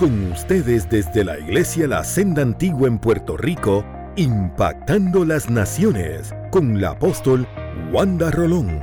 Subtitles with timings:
[0.00, 3.84] Con ustedes desde la Iglesia La Senda Antigua en Puerto Rico,
[4.16, 7.46] impactando las naciones con la apóstol
[7.92, 8.80] Wanda Rolón.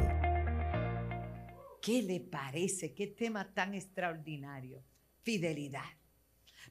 [1.81, 2.93] ¿Qué le parece?
[2.93, 4.83] ¿Qué tema tan extraordinario?
[5.23, 5.89] Fidelidad.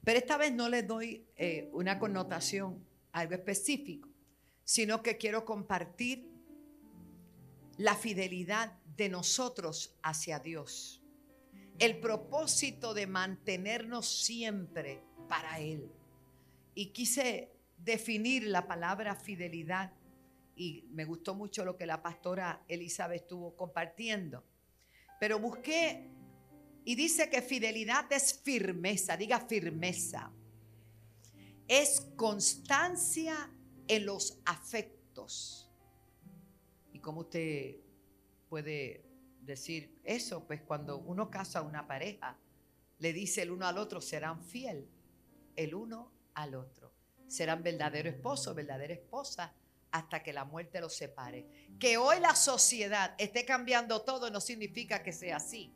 [0.05, 4.07] Pero esta vez no le doy eh, una connotación, algo específico,
[4.63, 6.25] sino que quiero compartir
[7.75, 11.03] la fidelidad de nosotros hacia Dios
[11.79, 15.91] el propósito de mantenernos siempre para Él.
[16.73, 19.93] Y quise definir la palabra fidelidad
[20.55, 24.43] y me gustó mucho lo que la pastora Elizabeth estuvo compartiendo.
[25.19, 26.09] Pero busqué
[26.83, 30.31] y dice que fidelidad es firmeza, diga firmeza.
[31.67, 33.51] Es constancia
[33.87, 35.69] en los afectos.
[36.93, 37.75] Y como usted
[38.49, 39.06] puede
[39.47, 42.37] decir eso, pues cuando uno casa a una pareja,
[42.99, 44.87] le dice el uno al otro, serán fiel
[45.55, 46.93] el uno al otro.
[47.27, 49.53] Serán verdadero esposo, verdadera esposa,
[49.91, 51.67] hasta que la muerte los separe.
[51.79, 55.73] Que hoy la sociedad esté cambiando todo no significa que sea así.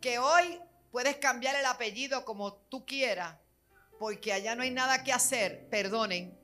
[0.00, 0.58] Que hoy
[0.90, 3.36] puedes cambiar el apellido como tú quieras,
[3.98, 6.38] porque allá no hay nada que hacer, perdonen,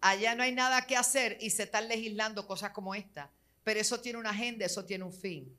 [0.00, 3.30] allá no hay nada que hacer y se están legislando cosas como esta.
[3.62, 5.56] Pero eso tiene una agenda, eso tiene un fin.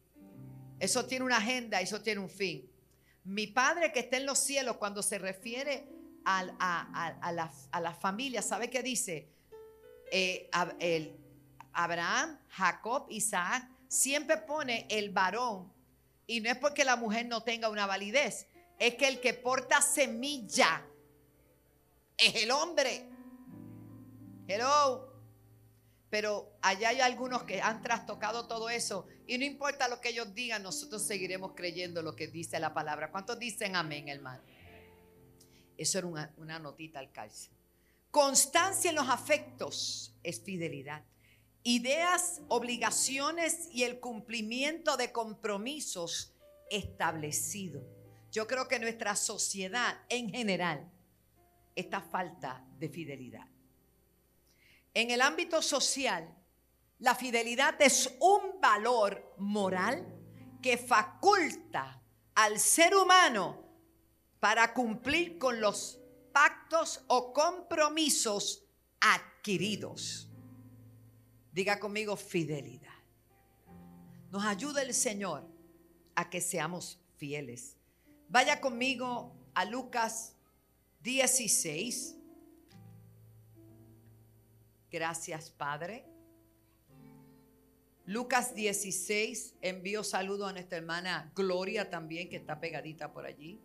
[0.79, 2.69] Eso tiene una agenda, eso tiene un fin.
[3.23, 5.87] Mi Padre que está en los cielos, cuando se refiere
[6.25, 9.29] a, la, familia, ¿sabe qué dice?
[10.11, 10.49] Eh,
[11.73, 15.71] Abraham, Jacob, Isaac, siempre pone el varón.
[16.27, 18.47] Y no es porque la mujer no tenga una validez,
[18.79, 20.85] es que el que porta semilla
[22.17, 23.09] es el hombre.
[24.47, 25.14] Hello.
[26.15, 29.05] Pero allá hay algunos que han trastocado todo eso.
[29.27, 33.11] Y no importa lo que ellos digan, nosotros seguiremos creyendo lo que dice la palabra.
[33.11, 34.41] ¿Cuántos dicen amén, hermano?
[35.77, 37.49] Eso era una, una notita al calce.
[38.11, 41.03] Constancia en los afectos es fidelidad.
[41.63, 46.33] Ideas, obligaciones y el cumplimiento de compromisos
[46.71, 47.83] establecidos.
[48.31, 50.89] Yo creo que nuestra sociedad en general
[51.75, 53.49] está falta de fidelidad.
[54.95, 56.33] En el ámbito social,
[56.99, 60.07] la fidelidad es un valor moral
[60.61, 62.01] que faculta
[62.33, 63.61] al ser humano
[64.39, 65.99] para cumplir con los
[66.31, 68.63] pactos o compromisos
[69.01, 70.29] adquiridos.
[71.51, 72.95] Diga conmigo fidelidad.
[74.31, 75.45] Nos ayuda el Señor
[76.15, 77.75] a que seamos fieles.
[78.29, 80.37] Vaya conmigo a Lucas
[81.01, 82.14] 16.
[84.95, 86.05] Gracias, Padre.
[88.05, 93.59] Lucas 16, envío saludo a nuestra hermana Gloria también, que está pegadita por allí.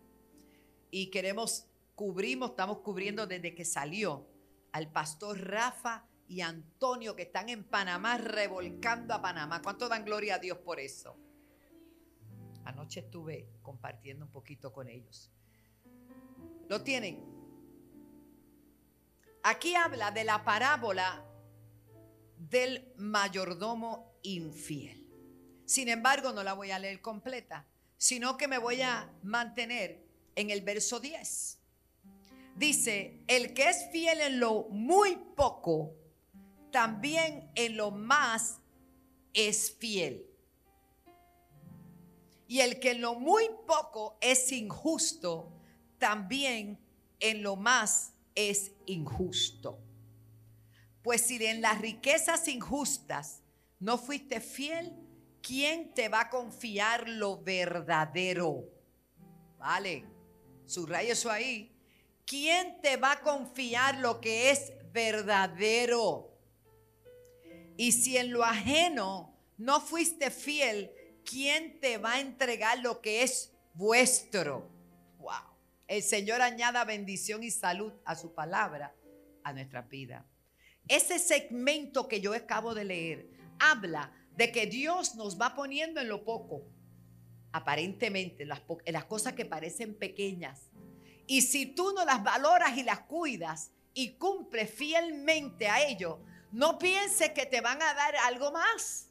[0.89, 4.27] Y queremos, cubrimos, estamos cubriendo desde que salió
[4.73, 9.61] al pastor Rafa y Antonio, que están en Panamá, revolcando a Panamá.
[9.61, 11.15] ¿Cuánto dan gloria a Dios por eso?
[12.65, 15.31] Anoche estuve compartiendo un poquito con ellos.
[16.67, 17.30] ¿Lo tienen?
[19.43, 21.25] Aquí habla de la parábola
[22.37, 25.07] del mayordomo infiel.
[25.65, 27.65] Sin embargo, no la voy a leer completa,
[27.97, 31.57] sino que me voy a mantener en el verso 10.
[32.55, 35.95] Dice, el que es fiel en lo muy poco,
[36.71, 38.59] también en lo más
[39.33, 40.27] es fiel.
[42.47, 45.51] Y el que en lo muy poco es injusto,
[45.97, 46.79] también
[47.19, 48.13] en lo más
[48.49, 49.79] es injusto.
[51.03, 53.43] Pues si en las riquezas injustas
[53.79, 54.95] no fuiste fiel,
[55.41, 58.65] ¿quién te va a confiar lo verdadero?
[59.57, 60.05] Vale,
[60.65, 61.75] subraya eso ahí.
[62.25, 66.31] ¿Quién te va a confiar lo que es verdadero?
[67.77, 70.91] Y si en lo ajeno no fuiste fiel,
[71.25, 74.69] ¿quién te va a entregar lo que es vuestro?
[75.91, 78.95] El Señor añada bendición y salud a su palabra,
[79.43, 80.25] a nuestra vida.
[80.87, 83.29] Ese segmento que yo acabo de leer
[83.59, 86.63] habla de que Dios nos va poniendo en lo poco,
[87.51, 90.71] aparentemente, las, las cosas que parecen pequeñas.
[91.27, 96.23] Y si tú no las valoras y las cuidas y cumples fielmente a ello,
[96.53, 99.09] no pienses que te van a dar algo más.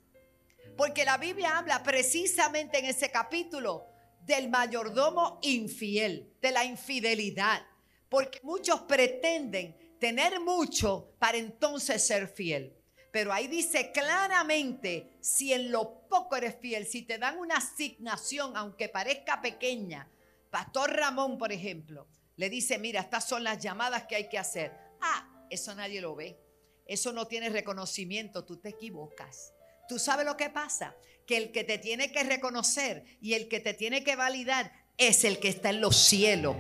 [0.79, 3.90] Porque la Biblia habla precisamente en ese capítulo
[4.21, 7.67] del mayordomo infiel, de la infidelidad.
[8.09, 12.77] Porque muchos pretenden tener mucho para entonces ser fiel.
[13.13, 18.57] Pero ahí dice claramente, si en lo poco eres fiel, si te dan una asignación,
[18.57, 20.09] aunque parezca pequeña,
[20.51, 24.73] Pastor Ramón, por ejemplo, le dice, mira, estas son las llamadas que hay que hacer.
[25.01, 26.39] Ah, eso nadie lo ve.
[26.87, 29.53] Eso no tiene reconocimiento, tú te equivocas.
[29.89, 30.97] ¿Tú sabes lo que pasa?
[31.31, 35.23] Que el que te tiene que reconocer y el que te tiene que validar es
[35.23, 36.57] el que está en los cielos.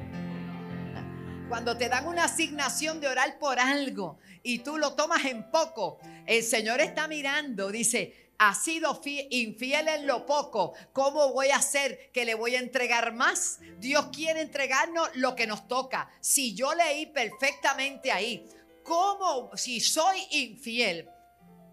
[1.48, 5.98] Cuando te dan una asignación de orar por algo y tú lo tomas en poco,
[6.24, 9.00] el Señor está mirando, dice, ha sido
[9.30, 13.58] infiel en lo poco, ¿cómo voy a hacer que le voy a entregar más?
[13.80, 16.12] Dios quiere entregarnos lo que nos toca.
[16.20, 18.48] Si yo leí perfectamente ahí,
[18.84, 21.08] ¿cómo si soy infiel?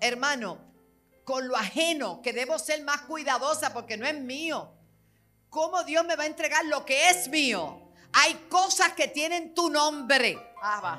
[0.01, 0.66] Hermano,
[1.27, 4.71] con lo ajeno, que debo ser más cuidadosa porque no es mío.
[5.49, 7.91] ¿Cómo Dios me va a entregar lo que es mío?
[8.13, 10.37] Hay cosas que tienen tu nombre.
[10.61, 10.97] Ah,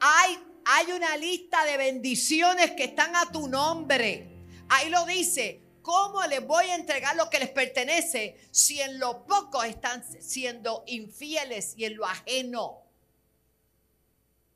[0.00, 4.46] hay, hay una lista de bendiciones que están a tu nombre.
[4.70, 5.60] Ahí lo dice.
[5.82, 10.84] ¿Cómo les voy a entregar lo que les pertenece si en lo poco están siendo
[10.86, 12.84] infieles y en lo ajeno?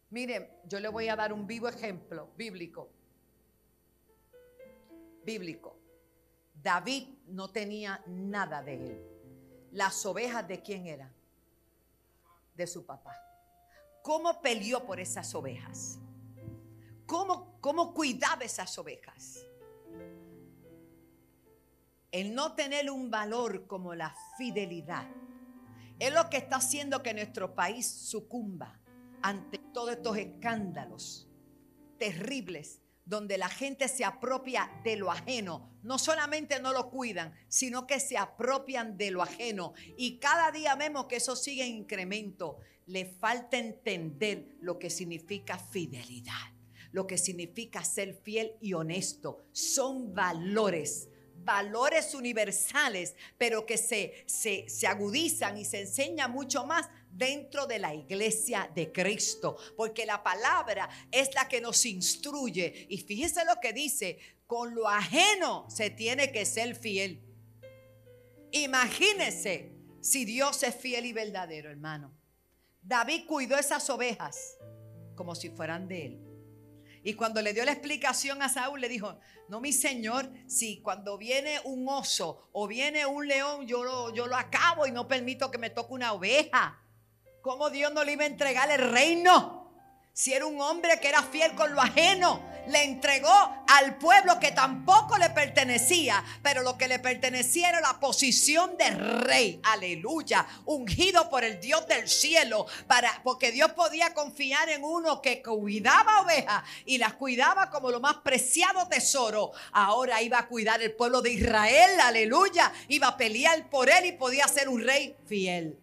[0.09, 2.96] Miren, yo le voy a dar un vivo ejemplo bíblico.
[5.26, 5.78] Bíblico.
[6.55, 9.06] David no tenía nada de él.
[9.73, 11.12] Las ovejas de quién eran?
[12.55, 13.14] De su papá.
[14.02, 15.99] ¿Cómo peleó por esas ovejas?
[17.05, 19.46] ¿Cómo, cómo cuidaba esas ovejas?
[22.17, 25.06] el no tener un valor como la fidelidad,
[25.99, 28.81] es lo que está haciendo que nuestro país sucumba
[29.20, 31.28] ante todos estos escándalos
[31.99, 35.70] terribles donde la gente se apropia de lo ajeno.
[35.82, 39.73] No solamente no lo cuidan, sino que se apropian de lo ajeno.
[39.97, 42.58] Y cada día vemos que eso sigue en incremento.
[42.87, 46.53] Le falta entender lo que significa fidelidad,
[46.91, 49.47] lo que significa ser fiel y honesto.
[49.52, 51.09] Son valores
[51.47, 57.79] valores universales, pero que se, se, se agudizan y se enseña mucho más dentro de
[57.79, 62.87] la iglesia de Cristo, porque la palabra es la que nos instruye.
[62.88, 67.23] Y fíjese lo que dice, con lo ajeno se tiene que ser fiel.
[68.53, 72.12] Imagínese si Dios es fiel y verdadero, hermano.
[72.82, 74.56] David cuidó esas ovejas
[75.17, 76.26] como si fueran de él.
[77.02, 79.19] Y cuando le dio la explicación a Saúl, le dijo,
[79.49, 84.26] no, mi señor, si cuando viene un oso o viene un león, yo lo, yo
[84.26, 86.82] lo acabo y no permito que me toque una oveja.
[87.47, 89.71] ¿Cómo Dios no le iba a entregar el reino?
[90.13, 93.31] Si era un hombre que era fiel con lo ajeno, le entregó
[93.69, 98.91] al pueblo que tampoco le pertenecía, pero lo que le pertenecía era la posición de
[98.91, 99.61] rey.
[99.63, 105.41] Aleluya, ungido por el Dios del cielo, para porque Dios podía confiar en uno que
[105.41, 109.53] cuidaba ovejas y las cuidaba como lo más preciado tesoro.
[109.71, 114.13] Ahora iba a cuidar el pueblo de Israel, aleluya, iba a pelear por él y
[114.13, 115.79] podía ser un rey fiel.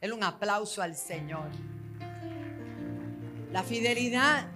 [0.00, 1.50] Es un aplauso al Señor.
[3.50, 4.48] La fidelidad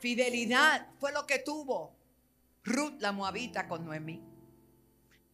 [0.00, 1.94] Fidelidad fue lo que tuvo
[2.64, 4.22] Ruth la Moabita con Noemí.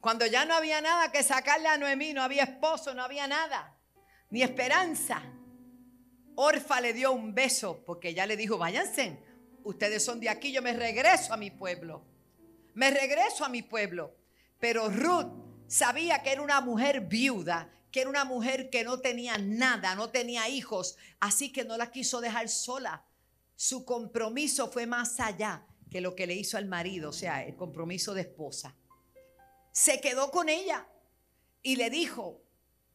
[0.00, 3.76] Cuando ya no había nada que sacarle a Noemí, no había esposo, no había nada,
[4.30, 5.22] ni esperanza.
[6.34, 9.22] Orfa le dio un beso porque ya le dijo, váyanse,
[9.62, 12.04] ustedes son de aquí, yo me regreso a mi pueblo.
[12.74, 14.16] Me regreso a mi pueblo.
[14.58, 15.28] Pero Ruth
[15.68, 20.10] sabía que era una mujer viuda, que era una mujer que no tenía nada, no
[20.10, 23.02] tenía hijos, así que no la quiso dejar sola
[23.56, 27.56] su compromiso fue más allá que lo que le hizo al marido, o sea, el
[27.56, 28.76] compromiso de esposa.
[29.72, 30.86] Se quedó con ella
[31.62, 32.42] y le dijo,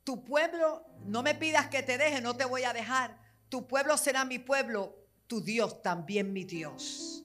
[0.03, 3.17] tu pueblo, no me pidas que te deje, no te voy a dejar.
[3.50, 7.24] Tu pueblo será mi pueblo, tu Dios también mi Dios.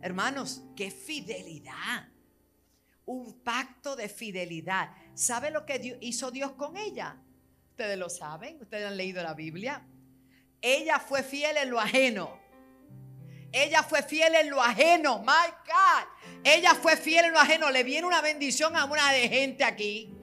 [0.00, 2.08] Hermanos, qué fidelidad.
[3.08, 4.90] Un pacto de fidelidad.
[5.14, 7.16] ¿Sabe lo que hizo Dios con ella?
[7.70, 9.86] Ustedes lo saben, ustedes han leído la Biblia.
[10.60, 12.38] Ella fue fiel en lo ajeno
[13.52, 15.20] ella fue fiel en lo ajeno.
[15.20, 16.42] My God.
[16.44, 17.70] Ella fue fiel en lo ajeno.
[17.70, 20.14] Le viene una bendición a una de gente aquí.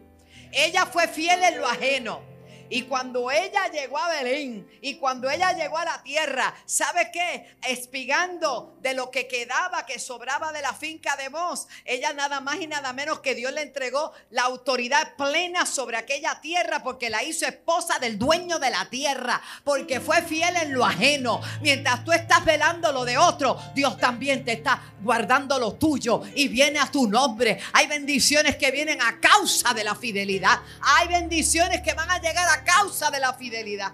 [0.51, 2.34] Ella fue fiel en lo ajeno.
[2.69, 7.55] Y cuando ella llegó a Belén y cuando ella llegó a la tierra, ¿sabe qué?
[7.67, 12.59] Espigando de lo que quedaba, que sobraba de la finca de Mos, ella nada más
[12.59, 17.23] y nada menos que Dios le entregó la autoridad plena sobre aquella tierra porque la
[17.23, 21.41] hizo esposa del dueño de la tierra, porque fue fiel en lo ajeno.
[21.61, 26.47] Mientras tú estás velando lo de otro, Dios también te está guardando lo tuyo y
[26.47, 27.59] viene a tu nombre.
[27.73, 30.59] Hay bendiciones que vienen a causa de la fidelidad.
[30.81, 33.93] Hay bendiciones que van a llegar a causa de la fidelidad.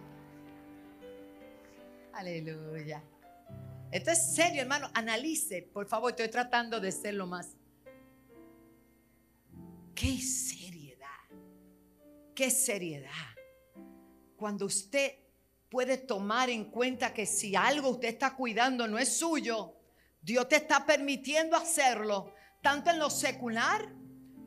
[2.14, 3.04] Aleluya.
[3.92, 4.90] Esto es serio, hermano.
[4.94, 6.12] Analice, por favor.
[6.12, 7.56] Estoy tratando de ser lo más.
[9.96, 11.08] Qué seriedad.
[12.34, 13.10] Qué seriedad.
[14.38, 15.14] cuando usted
[15.70, 19.76] puede tomar en cuenta que si algo usted está cuidando no es suyo,
[20.20, 23.94] Dios te está permitiendo hacerlo, tanto en lo secular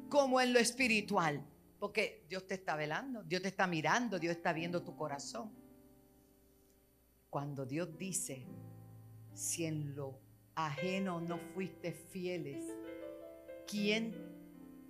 [0.08, 1.46] como en lo espiritual.
[1.84, 5.52] Porque Dios te está velando, Dios te está mirando, Dios está viendo tu corazón.
[7.28, 8.46] Cuando Dios dice,
[9.34, 10.18] si en lo
[10.54, 12.64] ajeno no fuiste fieles,
[13.66, 14.14] ¿quién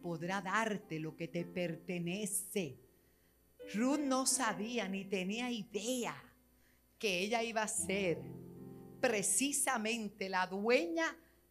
[0.02, 2.78] podrá darte lo que te pertenece?
[3.74, 6.14] Ruth no sabía ni tenía idea
[6.96, 8.18] que ella iba a ser
[9.00, 11.06] precisamente la dueña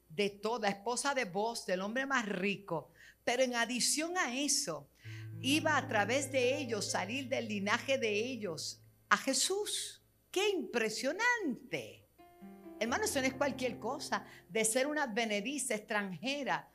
[0.08, 2.94] de toda, esposa de vos, del hombre más rico.
[3.26, 4.88] Pero en adición a eso,
[5.44, 10.02] iba a través de ellos salir del linaje de ellos a Jesús.
[10.32, 12.08] ¡Qué impresionante!
[12.80, 14.26] Hermano, eso no es cualquier cosa.
[14.50, 16.70] De ser una advenediza extranjera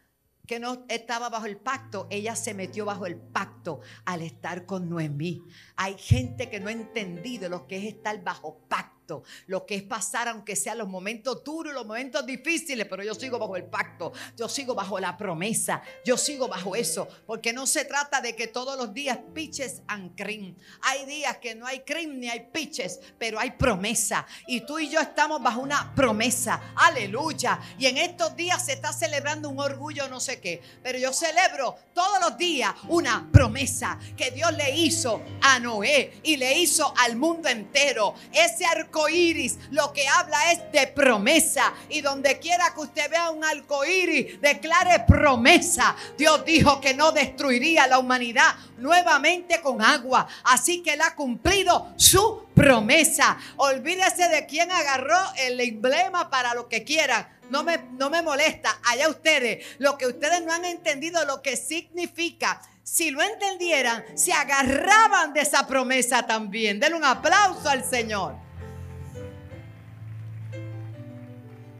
[0.46, 4.88] que no estaba bajo el pacto, ella se metió bajo el pacto al estar con
[4.88, 5.42] Noemí.
[5.76, 8.97] Hay gente que no ha entendido lo que es estar bajo pacto
[9.46, 13.38] lo que es pasar, aunque sean los momentos duros, los momentos difíciles, pero yo sigo
[13.38, 17.84] bajo el pacto, yo sigo bajo la promesa, yo sigo bajo eso, porque no se
[17.84, 20.54] trata de que todos los días piches and cream.
[20.82, 24.26] Hay días que no hay cream ni hay piches, pero hay promesa.
[24.46, 26.72] Y tú y yo estamos bajo una promesa.
[26.76, 27.60] Aleluya.
[27.78, 31.76] Y en estos días se está celebrando un orgullo, no sé qué, pero yo celebro
[31.94, 37.16] todos los días una promesa que Dios le hizo a Noé y le hizo al
[37.16, 38.14] mundo entero.
[38.32, 41.74] Ese arco iris lo que habla es de promesa.
[41.90, 45.94] Y donde quiera que usted vea un arco iris, declare promesa.
[46.16, 50.26] Dios dijo que no destruiría la humanidad nuevamente con agua.
[50.44, 53.36] Así que él ha cumplido su promesa.
[53.56, 57.28] Olvídese de quién agarró el emblema para lo que quieran.
[57.50, 58.78] No me, no me molesta.
[58.84, 64.32] Allá ustedes, lo que ustedes no han entendido, lo que significa si lo entendieran, se
[64.32, 66.80] agarraban de esa promesa también.
[66.80, 68.47] Denle un aplauso al Señor.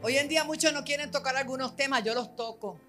[0.01, 2.79] Hoy en día muchos no quieren tocar algunos temas, yo los toco.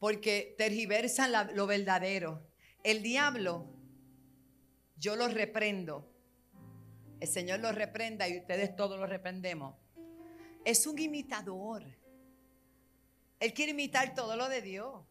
[0.00, 2.44] Porque tergiversan lo verdadero.
[2.82, 3.72] El diablo,
[4.96, 6.10] yo lo reprendo.
[7.20, 9.76] El Señor lo reprenda y ustedes todos lo reprendemos.
[10.64, 11.84] Es un imitador.
[13.38, 15.04] Él quiere imitar todo lo de Dios.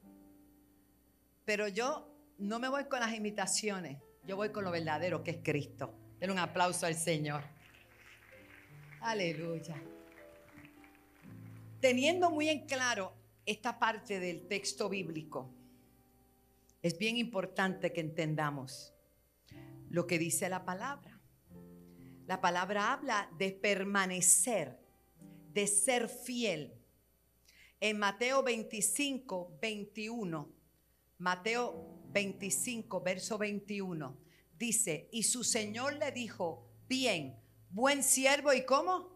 [1.45, 3.97] Pero yo no me voy con las imitaciones.
[4.25, 5.95] Yo voy con lo verdadero que es Cristo.
[6.19, 7.60] Den un aplauso al Señor.
[9.01, 9.81] Aleluya.
[11.79, 13.13] Teniendo muy en claro
[13.47, 15.49] esta parte del texto bíblico,
[16.83, 18.93] es bien importante que entendamos
[19.89, 21.19] lo que dice la palabra.
[22.27, 24.79] La palabra habla de permanecer,
[25.51, 26.71] de ser fiel.
[27.79, 30.49] En Mateo 25, 21,
[31.17, 34.15] Mateo 25, verso 21,
[34.59, 37.41] dice, y su Señor le dijo, bien,
[37.71, 39.09] buen siervo y cómo?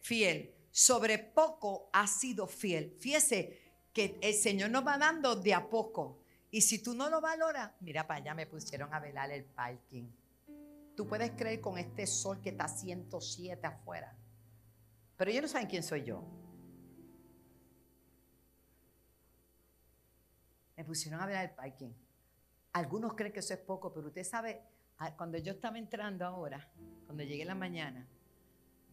[0.00, 0.54] Fiel.
[0.70, 2.96] Sobre poco ha sido fiel.
[2.98, 3.58] Fíjese
[3.92, 6.20] que el Señor nos va dando de a poco.
[6.50, 10.08] Y si tú no lo valoras, mira para allá me pusieron a velar el parking.
[10.96, 14.16] Tú puedes creer con este sol que está 107 afuera.
[15.16, 16.24] Pero ellos no saben quién soy yo.
[20.76, 21.90] Me pusieron a velar el parking.
[22.72, 24.62] Algunos creen que eso es poco, pero usted sabe
[25.16, 26.68] cuando yo estaba entrando ahora,
[27.06, 28.06] cuando llegué la mañana,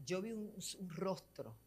[0.06, 0.54] yo vi un,
[0.96, 1.58] rostro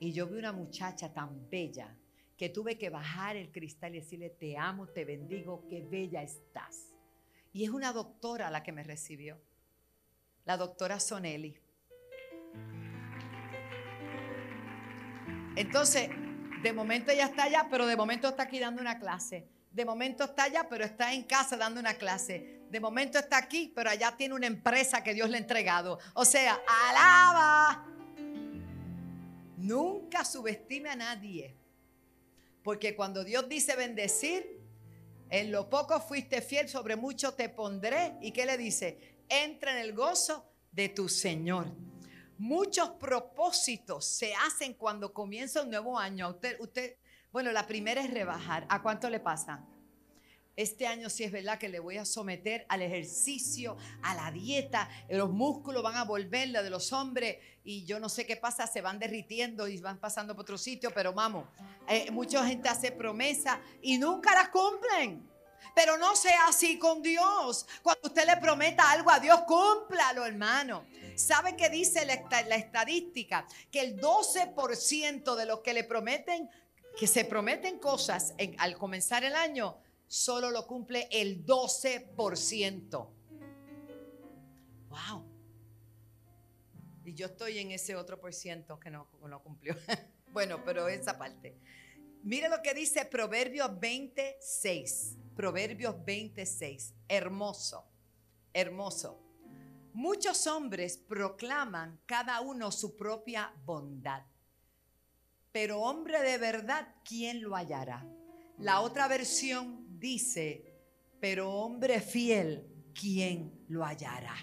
[0.00, 1.94] y yo vi una muchacha tan bella
[2.36, 6.94] que tuve que bajar el cristal y decirle, te amo, te bendigo, qué bella estás.
[7.52, 9.38] Y es una doctora la que me recibió,
[10.46, 11.54] la doctora Sonelli.
[15.54, 16.08] Entonces,
[16.62, 19.46] de momento ella está allá, pero de momento está aquí dando una clase.
[19.70, 23.70] De momento está allá, pero está en casa dando una clase de momento está aquí,
[23.76, 25.98] pero allá tiene una empresa que Dios le ha entregado.
[26.14, 27.86] O sea, alaba.
[29.58, 31.54] Nunca subestime a nadie.
[32.64, 34.58] Porque cuando Dios dice bendecir,
[35.28, 38.14] en lo poco fuiste fiel, sobre mucho te pondré.
[38.22, 39.18] ¿Y qué le dice?
[39.28, 41.66] Entra en el gozo de tu Señor.
[42.38, 46.30] Muchos propósitos se hacen cuando comienza un nuevo año.
[46.30, 46.96] Usted, usted,
[47.32, 48.64] bueno, la primera es rebajar.
[48.70, 49.62] ¿A cuánto le pasa?
[50.54, 54.88] Este año sí es verdad que le voy a someter al ejercicio, a la dieta,
[55.08, 58.66] los músculos van a volver, la de los hombres, y yo no sé qué pasa,
[58.66, 61.46] se van derritiendo y van pasando por otro sitio, pero vamos,
[61.88, 65.30] eh, mucha gente hace promesas y nunca las cumplen.
[65.74, 67.66] Pero no sea así con Dios.
[67.82, 70.84] Cuando usted le prometa algo a Dios, cúmplalo, hermano.
[71.14, 73.46] ¿Sabe qué dice la, estadística?
[73.70, 76.50] Que el 12% de los que le prometen,
[76.98, 79.78] que se prometen cosas al comenzar el año,
[80.12, 83.08] solo lo cumple el 12%.
[84.90, 85.24] Wow.
[87.02, 89.74] Y yo estoy en ese otro por ciento que no, no cumplió.
[90.32, 91.56] bueno, pero esa parte.
[92.24, 95.16] Mire lo que dice Proverbios 26.
[95.34, 96.94] Proverbios 26.
[97.08, 97.88] Hermoso,
[98.52, 99.18] hermoso.
[99.94, 104.26] Muchos hombres proclaman cada uno su propia bondad.
[105.52, 108.06] Pero hombre de verdad, ¿quién lo hallará?
[108.58, 110.64] La otra versión dice,
[111.20, 114.36] pero hombre fiel, ¿quién lo hallará?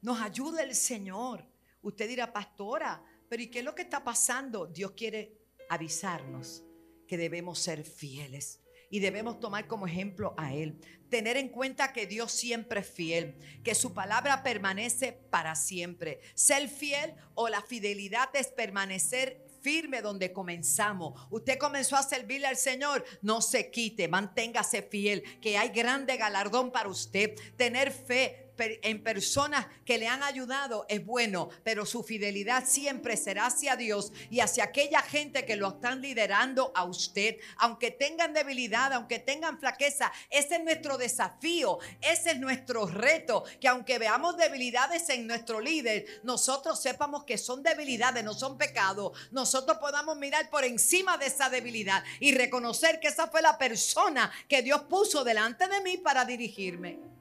[0.00, 1.44] Nos ayuda el Señor.
[1.82, 4.66] Usted dirá, pastora, pero ¿y qué es lo que está pasando?
[4.66, 5.36] Dios quiere
[5.68, 6.62] avisarnos
[7.08, 10.78] que debemos ser fieles y debemos tomar como ejemplo a Él.
[11.10, 16.20] Tener en cuenta que Dios siempre es fiel, que su palabra permanece para siempre.
[16.34, 21.26] Ser fiel o la fidelidad es permanecer firme donde comenzamos.
[21.28, 26.70] Usted comenzó a servirle al Señor, no se quite, manténgase fiel, que hay grande galardón
[26.70, 27.34] para usted.
[27.56, 33.46] Tener fe, en personas que le han ayudado es bueno, pero su fidelidad siempre será
[33.46, 37.36] hacia Dios y hacia aquella gente que lo están liderando a usted.
[37.58, 43.68] Aunque tengan debilidad, aunque tengan flaqueza, ese es nuestro desafío, ese es nuestro reto, que
[43.68, 49.12] aunque veamos debilidades en nuestro líder, nosotros sepamos que son debilidades, no son pecados.
[49.30, 54.30] Nosotros podamos mirar por encima de esa debilidad y reconocer que esa fue la persona
[54.48, 57.15] que Dios puso delante de mí para dirigirme.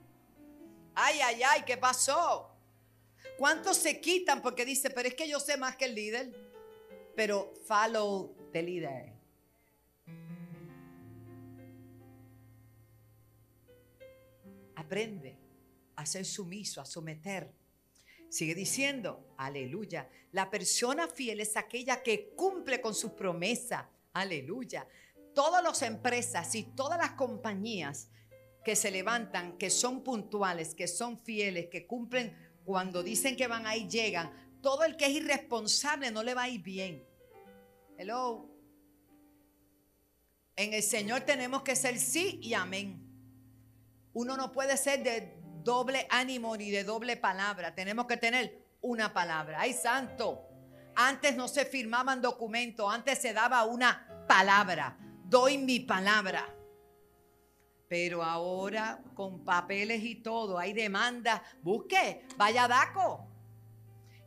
[0.95, 2.51] Ay, ay, ay, ¿qué pasó?
[3.37, 6.33] ¿Cuántos se quitan porque dice, pero es que yo sé más que el líder?
[7.15, 9.13] Pero follow the leader.
[14.75, 15.37] Aprende
[15.97, 17.51] a ser sumiso, a someter.
[18.29, 20.09] Sigue diciendo, aleluya.
[20.31, 23.85] La persona fiel es aquella que cumple con sus promesas.
[24.13, 24.87] Aleluya.
[25.33, 28.09] Todas las empresas y todas las compañías
[28.65, 33.67] que se levantan, que son puntuales, que son fieles, que cumplen cuando dicen que van
[33.67, 34.31] ahí, llegan.
[34.59, 37.07] Todo el que es irresponsable no le va a ir bien.
[37.95, 38.49] Hello.
[40.55, 43.07] En el Señor tenemos que ser sí y amén.
[44.13, 47.75] Uno no puede ser de doble ánimo ni de doble palabra.
[47.75, 49.61] Tenemos que tener una palabra.
[49.61, 50.49] ¡Ay, santo!
[50.95, 54.97] Antes no se firmaban documentos, antes se daba una palabra.
[55.25, 56.51] Doy mi palabra.
[57.87, 61.43] Pero ahora con papeles y todo, hay demanda.
[61.61, 63.27] Busque, vaya DACO.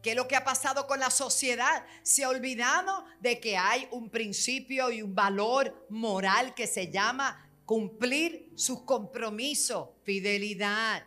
[0.03, 1.85] ¿Qué es lo que ha pasado con la sociedad?
[2.03, 7.51] Se ha olvidado de que hay un principio y un valor moral que se llama
[7.65, 11.05] cumplir sus compromisos, fidelidad.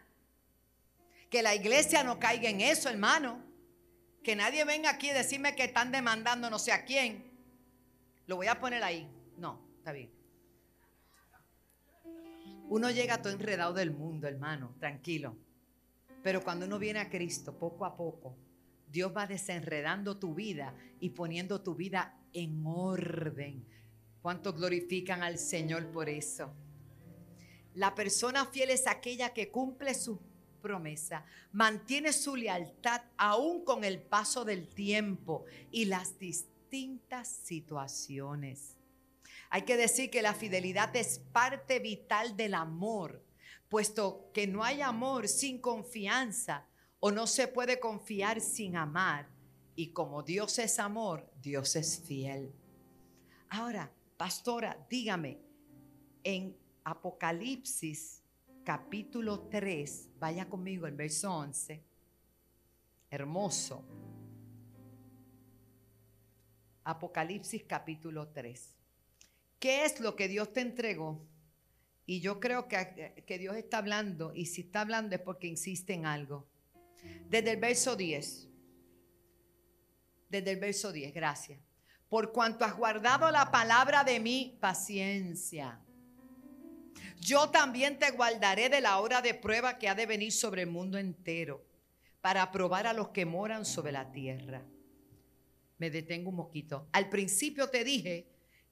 [1.30, 3.42] Que la iglesia no caiga en eso, hermano.
[4.24, 7.32] Que nadie venga aquí a decirme que están demandando no sé a quién.
[8.28, 9.10] Lo voy a poner ahí.
[9.38, 10.21] No, está bien.
[12.72, 15.36] Uno llega todo enredado del mundo, hermano, tranquilo.
[16.24, 18.38] Pero cuando uno viene a Cristo, poco a poco,
[18.88, 23.66] Dios va desenredando tu vida y poniendo tu vida en orden.
[24.22, 26.54] ¿Cuántos glorifican al Señor por eso?
[27.74, 30.22] La persona fiel es aquella que cumple su
[30.62, 38.78] promesa, mantiene su lealtad aún con el paso del tiempo y las distintas situaciones.
[39.54, 43.22] Hay que decir que la fidelidad es parte vital del amor,
[43.68, 46.66] puesto que no hay amor sin confianza
[47.02, 49.28] o no se puede confiar sin amar.
[49.76, 52.54] Y como Dios es amor, Dios es fiel.
[53.50, 55.42] Ahora, pastora, dígame,
[56.24, 58.24] en Apocalipsis
[58.64, 61.84] capítulo 3, vaya conmigo el verso 11,
[63.10, 63.84] hermoso.
[66.86, 68.81] Apocalipsis capítulo 3.
[69.62, 71.24] ¿Qué es lo que Dios te entregó?
[72.08, 75.94] Y yo creo que, que, Dios está hablando, y si está hablando es porque insiste
[75.94, 76.48] en algo.
[77.30, 78.50] Desde el verso 10.
[80.30, 81.60] Desde el verso 10, gracias.
[82.10, 85.80] Por cuanto has guardado la palabra de mi paciencia.
[87.20, 90.70] Yo también te guardaré de la hora de prueba que ha de venir sobre el
[90.70, 91.64] mundo entero,
[92.20, 94.64] para probar a los que moran sobre la tierra.
[95.78, 96.88] Me detengo un poquito.
[96.94, 98.26] Al principio te dije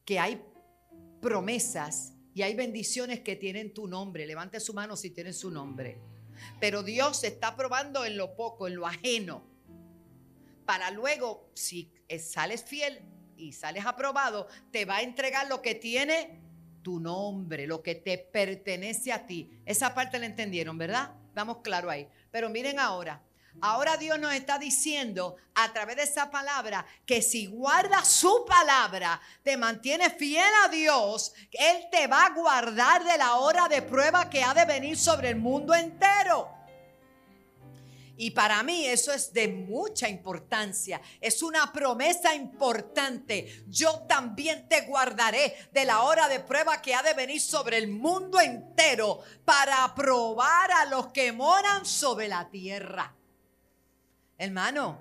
[0.04, 0.42] que hay
[1.22, 4.26] promesas y hay bendiciones que tienen tu nombre.
[4.26, 5.98] Levante su mano si tienen su nombre.
[6.60, 9.44] Pero Dios está probando en lo poco, en lo ajeno.
[10.66, 13.02] Para luego, si sales fiel
[13.36, 16.42] y sales aprobado, te va a entregar lo que tiene
[16.82, 19.50] tu nombre, lo que te pertenece a ti.
[19.66, 21.14] Esa parte la entendieron, ¿verdad?
[21.34, 22.08] Vamos claro ahí.
[22.32, 23.22] Pero miren ahora,
[23.62, 29.20] Ahora Dios nos está diciendo a través de esa palabra que si guardas su palabra,
[29.44, 34.30] te mantienes fiel a Dios, Él te va a guardar de la hora de prueba
[34.30, 36.60] que ha de venir sobre el mundo entero.
[38.22, 41.02] Y para mí eso es de mucha importancia.
[41.22, 43.64] Es una promesa importante.
[43.68, 47.88] Yo también te guardaré de la hora de prueba que ha de venir sobre el
[47.88, 53.16] mundo entero para probar a los que moran sobre la tierra.
[54.40, 54.98] Hermano,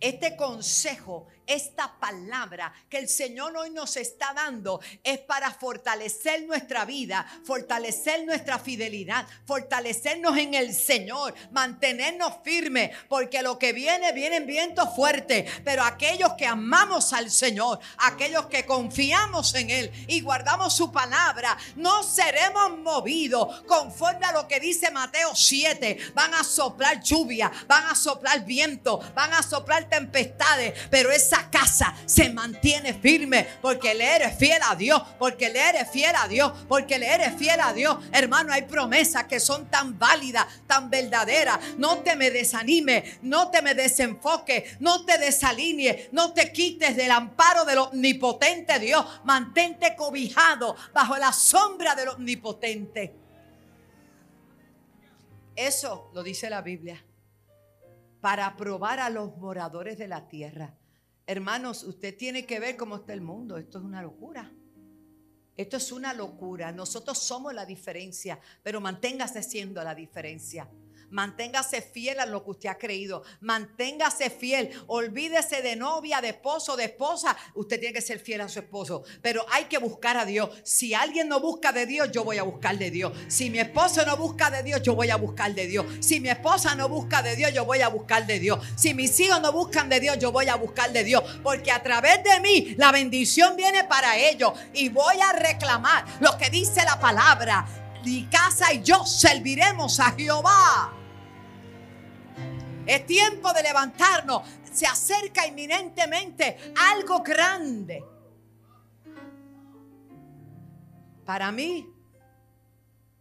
[0.00, 6.84] este consejo, esta palabra que el Señor hoy nos está dando es para fortalecer nuestra
[6.84, 14.46] vida, fortalecer nuestra fidelidad, fortalecernos en el Señor, mantenernos firmes, porque lo que viene, vienen
[14.46, 20.76] vientos fuertes, pero aquellos que amamos al Señor, aquellos que confiamos en Él y guardamos
[20.76, 26.12] su palabra, no seremos movidos conforme a lo que dice Mateo 7.
[26.14, 31.94] Van a soplar lluvia, van a soplar viento, van a soplar tempestades, pero esa casa
[32.06, 36.52] se mantiene firme porque le eres fiel a Dios, porque le eres fiel a Dios,
[36.68, 37.98] porque le eres fiel a Dios.
[38.12, 41.58] Hermano, hay promesas que son tan válidas, tan verdaderas.
[41.76, 47.10] No te me desanime, no te me desenfoque, no te desalinee, no te quites del
[47.10, 49.04] amparo del omnipotente Dios.
[49.24, 53.14] Mantente cobijado bajo la sombra del omnipotente.
[55.56, 57.04] Eso lo dice la Biblia
[58.20, 60.74] para probar a los moradores de la tierra.
[61.28, 63.58] Hermanos, usted tiene que ver cómo está el mundo.
[63.58, 64.50] Esto es una locura.
[65.58, 66.72] Esto es una locura.
[66.72, 70.70] Nosotros somos la diferencia, pero manténgase siendo la diferencia.
[71.10, 73.22] Manténgase fiel a lo que usted ha creído.
[73.40, 74.70] Manténgase fiel.
[74.88, 77.36] Olvídese de novia, de esposo, de esposa.
[77.54, 79.02] Usted tiene que ser fiel a su esposo.
[79.22, 80.50] Pero hay que buscar a Dios.
[80.64, 83.12] Si alguien no busca de Dios, yo voy a buscar de Dios.
[83.28, 85.86] Si mi esposo no busca de Dios, yo voy a buscar de Dios.
[86.00, 88.60] Si mi esposa no busca de Dios, yo voy a buscar de Dios.
[88.76, 91.22] Si mis hijos no buscan de Dios, yo voy a buscar de Dios.
[91.42, 94.52] Porque a través de mí la bendición viene para ellos.
[94.74, 97.66] Y voy a reclamar lo que dice la palabra.
[98.04, 100.97] Mi casa y yo serviremos a Jehová.
[102.88, 104.48] Es tiempo de levantarnos.
[104.72, 108.02] Se acerca inminentemente algo grande.
[111.26, 111.86] Para mí,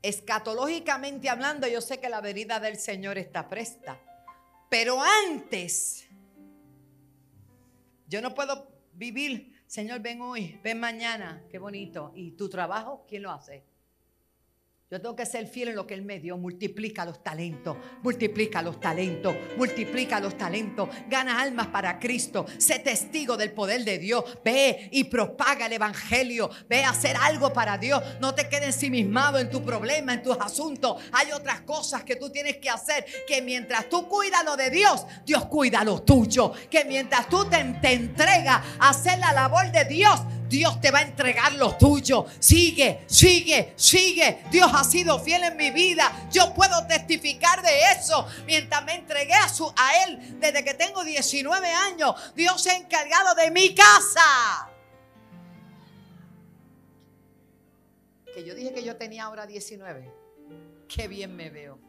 [0.02, 4.00] escatológicamente hablando, yo sé que la venida del Señor está presta.
[4.70, 6.08] Pero antes,
[8.08, 12.14] yo no puedo vivir, Señor, ven hoy, ven mañana, qué bonito.
[12.16, 13.66] ¿Y tu trabajo, quién lo hace?
[14.90, 16.38] Yo tengo que ser fiel en lo que Él me dio.
[16.38, 20.88] Multiplica los talentos, multiplica los talentos, multiplica los talentos.
[21.10, 22.46] Gana almas para Cristo.
[22.58, 24.24] Sé testigo del poder de Dios.
[24.46, 26.50] Ve y propaga el Evangelio.
[26.70, 28.02] Ve a hacer algo para Dios.
[28.22, 31.04] No te quedes ensimismado en tu problema, en tus asuntos.
[31.12, 33.06] Hay otras cosas que tú tienes que hacer.
[33.28, 36.54] Que mientras tú cuidas lo de Dios, Dios cuida lo tuyo.
[36.72, 41.00] Que mientras tú te, te entregas a hacer la labor de Dios, Dios te va
[41.00, 42.26] a entregar lo tuyo.
[42.40, 44.44] Sigue, sigue, sigue.
[44.52, 46.28] Dios ha sido fiel en mi vida.
[46.32, 48.28] Yo puedo testificar de eso.
[48.46, 52.78] Mientras me entregué a, su, a Él desde que tengo 19 años, Dios se ha
[52.78, 54.70] encargado de mi casa.
[58.34, 60.12] Que yo dije que yo tenía ahora 19.
[60.88, 61.80] Qué bien me veo.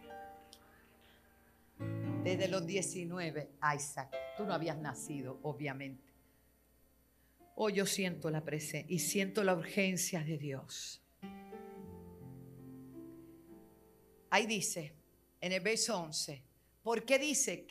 [2.24, 6.07] Desde los 19, Isaac, tú no habías nacido, obviamente.
[7.60, 11.02] Hoy yo siento la presencia y siento la urgencia de Dios.
[14.30, 14.94] Ahí dice,
[15.40, 16.40] en el verso 11,
[16.84, 17.66] ¿por qué dice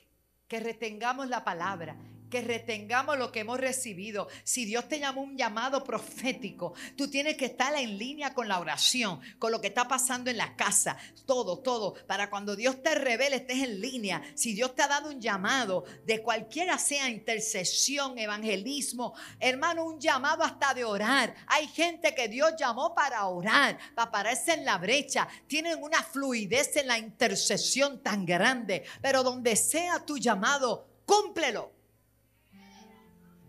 [0.46, 1.96] que retengamos la palabra?
[2.30, 4.28] Que retengamos lo que hemos recibido.
[4.44, 8.60] Si Dios te llamó un llamado profético, tú tienes que estar en línea con la
[8.60, 12.96] oración, con lo que está pasando en la casa, todo, todo, para cuando Dios te
[12.96, 14.22] revele estés en línea.
[14.36, 20.44] Si Dios te ha dado un llamado de cualquiera sea intercesión, evangelismo, hermano, un llamado
[20.44, 21.34] hasta de orar.
[21.48, 25.28] Hay gente que Dios llamó para orar, para pararse en la brecha.
[25.48, 31.77] Tienen una fluidez en la intercesión tan grande, pero donde sea tu llamado, cúmplelo.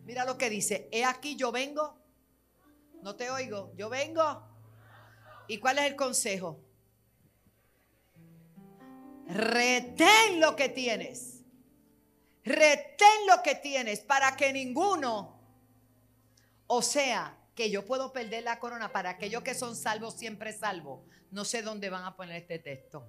[0.08, 1.94] Mira lo que dice, he aquí yo vengo.
[3.02, 4.42] No te oigo, yo vengo.
[5.48, 6.58] ¿Y cuál es el consejo?
[9.26, 11.44] Retén lo que tienes.
[12.42, 15.42] Retén lo que tienes para que ninguno,
[16.68, 21.04] o sea, que yo puedo perder la corona para aquellos que son salvos, siempre salvo.
[21.30, 23.06] No sé dónde van a poner este texto.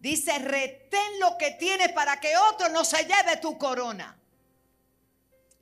[0.00, 4.18] Dice, retén lo que tienes para que otro no se lleve tu corona.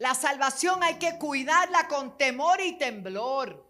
[0.00, 3.68] La salvación hay que cuidarla con temor y temblor.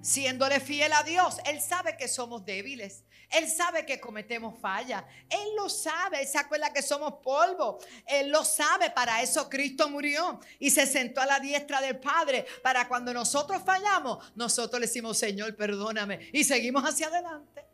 [0.00, 1.38] siéndole fiel a Dios.
[1.44, 3.04] Él sabe que somos débiles.
[3.28, 5.04] Él sabe que cometemos fallas.
[5.28, 6.22] Él lo sabe.
[6.22, 7.78] Él se acuerda que somos polvo.
[8.06, 8.90] Él lo sabe.
[8.90, 12.46] Para eso Cristo murió y se sentó a la diestra del Padre.
[12.62, 16.30] Para cuando nosotros fallamos, nosotros le decimos, Señor, perdóname.
[16.32, 17.66] Y seguimos hacia adelante.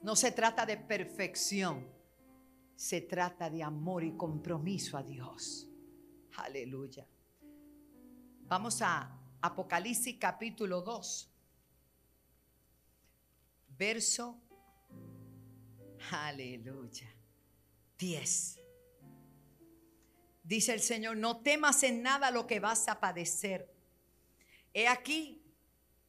[0.00, 1.86] No se trata de perfección.
[2.74, 5.69] Se trata de amor y compromiso a Dios.
[6.42, 7.06] Aleluya.
[8.48, 11.30] Vamos a Apocalipsis capítulo 2,
[13.76, 14.40] verso,
[16.10, 17.14] aleluya,
[17.98, 18.58] 10.
[20.42, 23.72] Dice el Señor, no temas en nada lo que vas a padecer.
[24.72, 25.42] He aquí,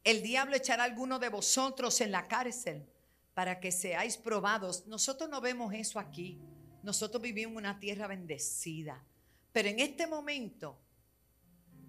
[0.04, 2.88] el diablo echará a alguno de vosotros en la cárcel
[3.34, 4.88] para que seáis probados.
[4.88, 6.40] Nosotros no vemos eso aquí.
[6.84, 9.06] Nosotros vivimos en una tierra bendecida.
[9.52, 10.80] Pero en este momento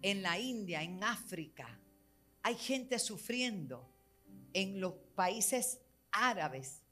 [0.03, 1.79] en la India, en África.
[2.43, 3.89] Hay gente sufriendo
[4.53, 5.79] en los países
[6.11, 6.83] árabes,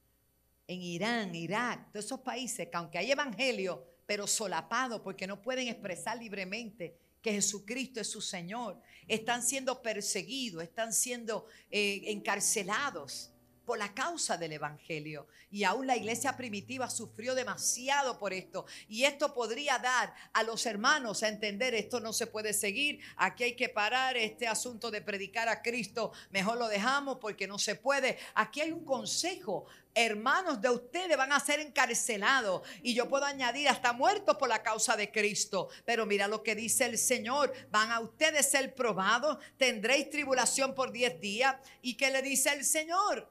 [0.68, 5.68] en Irán, Irak, todos esos países que aunque hay evangelio, pero solapado porque no pueden
[5.68, 13.32] expresar libremente que Jesucristo es su Señor, están siendo perseguidos, están siendo eh, encarcelados
[13.76, 15.26] la causa del Evangelio.
[15.50, 18.66] Y aún la iglesia primitiva sufrió demasiado por esto.
[18.88, 23.44] Y esto podría dar a los hermanos a entender, esto no se puede seguir, aquí
[23.44, 27.74] hay que parar este asunto de predicar a Cristo, mejor lo dejamos porque no se
[27.74, 28.18] puede.
[28.34, 29.66] Aquí hay un consejo.
[29.92, 34.62] Hermanos de ustedes van a ser encarcelados y yo puedo añadir hasta muertos por la
[34.62, 35.68] causa de Cristo.
[35.84, 40.92] Pero mira lo que dice el Señor, van a ustedes ser probados, tendréis tribulación por
[40.92, 41.56] diez días.
[41.82, 43.28] ¿Y qué le dice el Señor?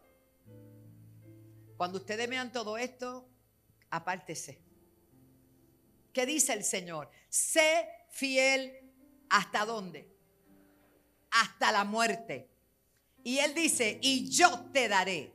[1.79, 3.25] Cuando ustedes vean todo esto,
[3.89, 4.59] apártese.
[6.11, 7.09] ¿Qué dice el Señor?
[7.29, 8.91] Sé fiel
[9.29, 10.13] hasta dónde?
[11.31, 12.49] Hasta la muerte.
[13.23, 15.31] Y Él dice, y yo te daré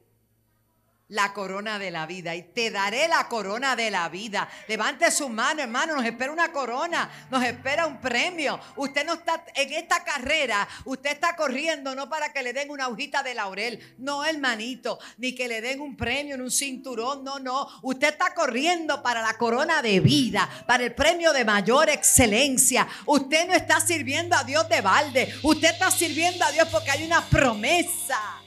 [1.09, 4.49] la corona de la vida y te daré la corona de la vida.
[4.69, 8.59] Levante su mano, hermano, nos espera una corona, nos espera un premio.
[8.77, 12.89] Usted no está en esta carrera, usted está corriendo no para que le den una
[12.89, 17.39] hojita de laurel, no hermanito, ni que le den un premio en un cinturón, no,
[17.39, 17.69] no.
[17.83, 22.89] Usted está corriendo para la corona de vida, para el premio de mayor excelencia.
[23.05, 27.05] Usted no está sirviendo a Dios de balde, usted está sirviendo a Dios porque hay
[27.05, 28.44] una promesa.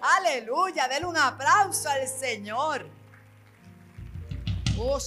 [0.00, 2.88] Aleluya, denle un aplauso al Señor.
[4.78, 4.98] Oh,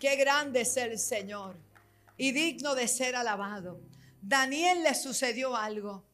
[0.00, 1.56] Qué grande es el Señor
[2.16, 3.80] y digno de ser alabado.
[4.20, 6.04] Daniel le sucedió algo.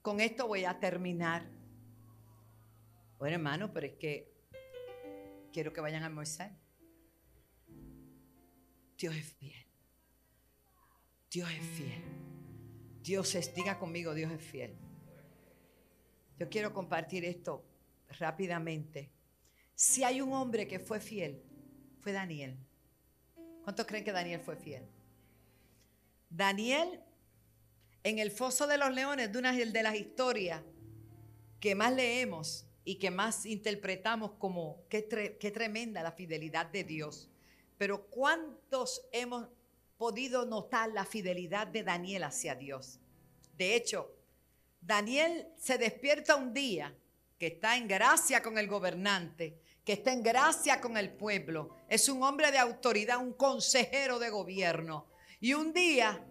[0.00, 1.46] Con esto voy a terminar.
[3.18, 4.32] Bueno, hermano, pero es que
[5.52, 6.52] quiero que vayan a almorzar.
[8.96, 9.66] Dios es fiel.
[11.30, 12.02] Dios es fiel.
[13.02, 14.83] Dios es, diga conmigo, Dios es fiel.
[16.38, 17.64] Yo quiero compartir esto
[18.18, 19.10] rápidamente.
[19.74, 21.42] Si hay un hombre que fue fiel,
[22.00, 22.56] fue Daniel.
[23.62, 24.86] ¿Cuántos creen que Daniel fue fiel?
[26.28, 27.00] Daniel,
[28.02, 30.62] en el foso de los leones, de una de las historias
[31.60, 37.30] que más leemos y que más interpretamos como qué, tremenda la fidelidad de Dios.
[37.78, 39.48] Pero ¿cuántos hemos
[39.96, 43.00] podido notar la fidelidad de Daniel hacia Dios?
[43.56, 44.14] De hecho,
[44.86, 46.94] Daniel se despierta un día
[47.38, 51.76] que está en gracia con el gobernante, que está en gracia con el pueblo.
[51.88, 55.06] Es un hombre de autoridad, un consejero de gobierno.
[55.40, 56.22] Y un día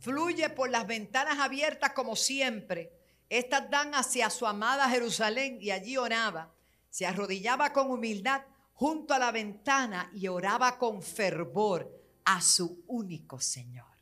[0.00, 2.92] fluye por las ventanas abiertas como siempre.
[3.28, 6.52] Estas dan hacia su amada Jerusalén y allí oraba.
[6.90, 11.90] Se arrodillaba con humildad junto a la ventana y oraba con fervor
[12.24, 13.93] a su único Señor.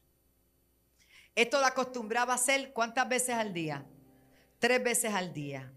[1.34, 3.86] Esto lo acostumbraba a hacer cuántas veces al día?
[4.58, 5.72] Tres veces al día.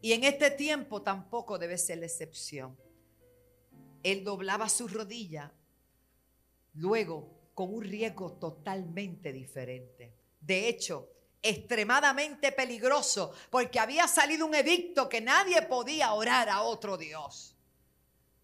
[0.00, 2.76] Y en este tiempo tampoco debe ser la excepción.
[4.02, 5.52] Él doblaba su rodilla,
[6.74, 10.14] luego con un riesgo totalmente diferente.
[10.40, 11.10] De hecho,
[11.42, 17.56] extremadamente peligroso, porque había salido un edicto que nadie podía orar a otro Dios.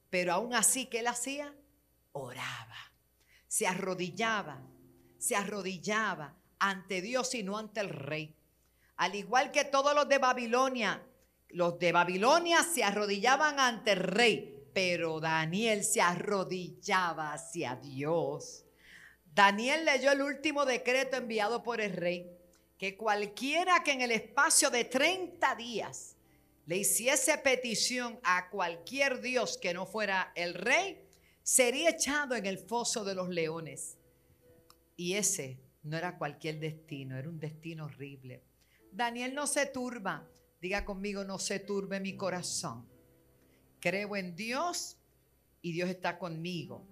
[0.08, 1.54] Pero aún así, ¿qué él hacía?
[2.12, 2.92] Oraba,
[3.46, 4.62] se arrodillaba,
[5.18, 8.36] se arrodillaba ante Dios y no ante el rey.
[8.96, 11.02] Al igual que todos los de Babilonia,
[11.48, 18.64] los de Babilonia se arrodillaban ante el rey, pero Daniel se arrodillaba hacia Dios.
[19.34, 22.30] Daniel leyó el último decreto enviado por el rey,
[22.78, 26.16] que cualquiera que en el espacio de 30 días
[26.66, 31.04] le hiciese petición a cualquier Dios que no fuera el rey,
[31.42, 33.96] sería echado en el foso de los leones.
[34.96, 38.42] Y ese no era cualquier destino, era un destino horrible.
[38.92, 40.28] Daniel no se turba.
[40.60, 42.86] Diga conmigo, no se turbe mi corazón.
[43.80, 44.98] Creo en Dios
[45.62, 46.86] y Dios está conmigo.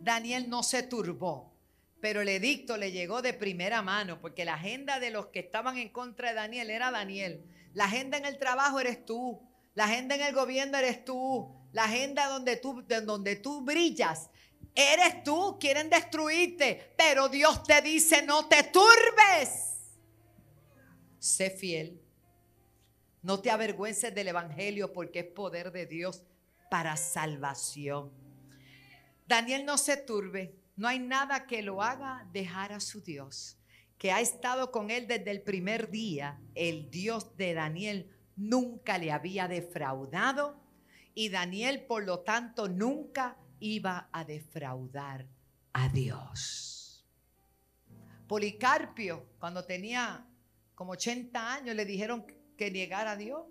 [0.00, 1.52] Daniel no se turbó,
[2.00, 5.76] pero el edicto le llegó de primera mano, porque la agenda de los que estaban
[5.76, 7.44] en contra de Daniel era Daniel.
[7.74, 9.42] La agenda en el trabajo eres tú,
[9.74, 14.30] la agenda en el gobierno eres tú, la agenda donde tú, donde tú brillas
[14.74, 19.90] Eres tú, quieren destruirte, pero Dios te dice, no te turbes.
[21.18, 22.00] Sé fiel.
[23.22, 26.22] No te avergüences del Evangelio porque es poder de Dios
[26.70, 28.10] para salvación.
[29.26, 30.56] Daniel no se turbe.
[30.76, 33.58] No hay nada que lo haga dejar a su Dios,
[33.98, 36.40] que ha estado con él desde el primer día.
[36.54, 40.58] El Dios de Daniel nunca le había defraudado
[41.14, 45.26] y Daniel, por lo tanto, nunca iba a defraudar
[45.72, 47.06] a Dios.
[48.26, 50.26] Policarpio, cuando tenía
[50.74, 52.24] como 80 años, le dijeron
[52.56, 53.42] que negara a Dios.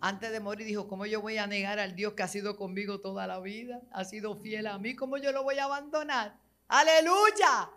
[0.00, 3.00] Antes de morir dijo, ¿cómo yo voy a negar al Dios que ha sido conmigo
[3.00, 3.82] toda la vida?
[3.92, 6.38] Ha sido fiel a mí, ¿cómo yo lo voy a abandonar?
[6.68, 7.70] Aleluya.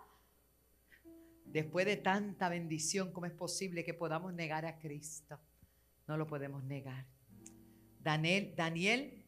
[1.44, 5.38] Después de tanta bendición, ¿cómo es posible que podamos negar a Cristo?
[6.06, 7.06] No lo podemos negar.
[8.00, 9.23] Daniel, Daniel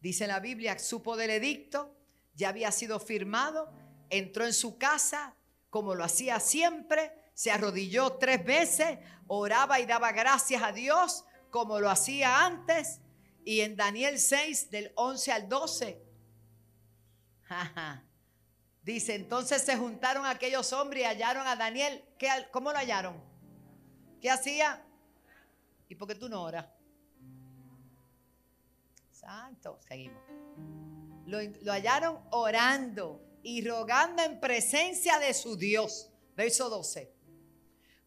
[0.00, 1.94] Dice la Biblia, supo del edicto,
[2.34, 3.70] ya había sido firmado,
[4.08, 5.36] entró en su casa
[5.70, 11.80] como lo hacía siempre, se arrodilló tres veces, oraba y daba gracias a Dios como
[11.80, 13.00] lo hacía antes.
[13.44, 16.02] Y en Daniel 6, del 11 al 12,
[18.82, 22.04] dice, entonces se juntaron aquellos hombres y hallaron a Daniel.
[22.18, 23.22] ¿Qué, ¿Cómo lo hallaron?
[24.20, 24.84] ¿Qué hacía?
[25.88, 26.66] ¿Y por qué tú no oras?
[29.20, 30.22] Santo, seguimos.
[31.26, 36.10] Lo, hallaron orando y rogando en presencia de su Dios.
[36.34, 37.12] Verso 12.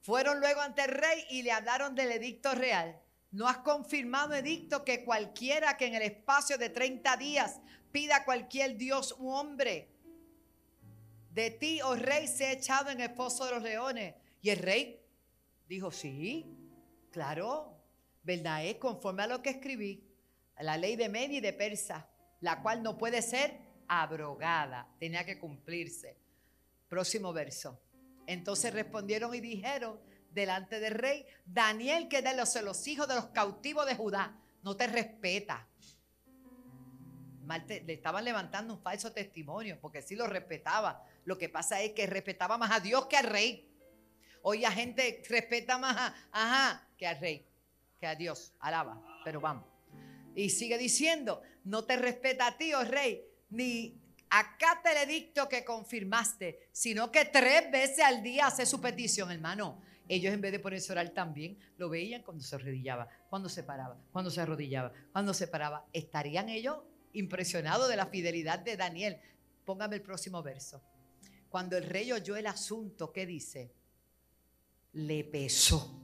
[0.02, 3.00] Fueron luego ante el rey y le hablaron del edicto real.
[3.32, 7.60] ¿No has confirmado, edicto, que cualquiera que en el espacio de 30 días
[7.92, 9.90] pida a cualquier Dios u hombre
[11.32, 14.16] de ti, oh rey, se ha echado en el pozo de los leones?
[14.42, 15.00] Y el rey
[15.68, 16.46] dijo, sí,
[17.12, 17.78] claro,
[18.24, 20.13] verdad es conforme a lo que escribí
[20.60, 22.08] la ley de Media y de Persa,
[22.42, 26.18] la cual no puede ser abrogada, tenía que cumplirse.
[26.88, 27.80] Próximo verso.
[28.28, 30.00] Entonces respondieron y dijeron
[30.32, 34.76] delante del rey, Daniel, que de los, los hijos de los cautivos de Judá, no
[34.76, 35.68] te respeta.
[37.68, 41.06] le estaban levantando un falso testimonio, porque sí lo respetaba.
[41.26, 43.70] Lo que pasa es que respetaba más a Dios que al rey.
[44.42, 47.48] Hoy la gente respeta más a, que al rey,
[48.00, 48.54] que a Dios.
[48.60, 49.73] Alaba, pero vamos.
[50.36, 55.48] Y sigue diciendo, no te respeta a ti, oh rey, ni acá te le dicto
[55.48, 59.82] que confirmaste, sino que tres veces al día hace su petición, hermano.
[60.10, 63.64] Ellos en vez de ponerse a orar también, lo veían cuando se arrodillaba, cuando se
[63.64, 65.86] paraba, cuando se arrodillaba, cuando se paraba.
[65.94, 66.80] Estarían ellos
[67.14, 69.20] impresionados de la fidelidad de Daniel.
[69.64, 70.84] Póngame el próximo verso.
[71.48, 73.72] Cuando el rey oyó el asunto, ¿qué dice?
[74.94, 76.03] Le pesó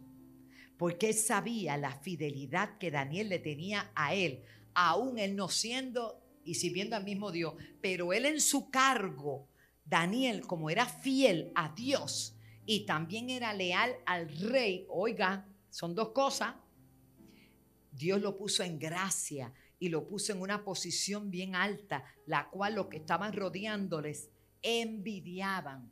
[0.79, 6.55] porque sabía la fidelidad que Daniel le tenía a él, aún él no siendo y
[6.55, 9.49] sirviendo al mismo Dios, pero él en su cargo,
[9.83, 16.09] Daniel, como era fiel a Dios y también era leal al rey, oiga, son dos
[16.09, 16.55] cosas,
[17.91, 22.75] Dios lo puso en gracia y lo puso en una posición bien alta, la cual
[22.75, 24.29] los que estaban rodeándoles
[24.61, 25.91] envidiaban.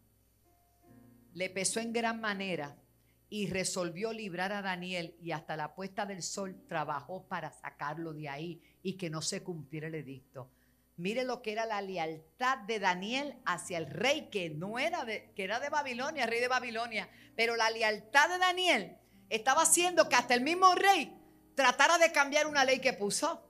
[1.33, 2.81] Le pesó en gran manera
[3.29, 8.29] y resolvió librar a Daniel y hasta la puesta del sol trabajó para sacarlo de
[8.29, 10.49] ahí y que no se cumpliera el edicto.
[10.95, 15.31] Mire lo que era la lealtad de Daniel hacia el rey que no era de
[15.35, 18.97] que era de Babilonia, rey de Babilonia, pero la lealtad de Daniel
[19.29, 21.15] estaba haciendo que hasta el mismo rey
[21.53, 23.43] tratara de cambiar una ley que puso.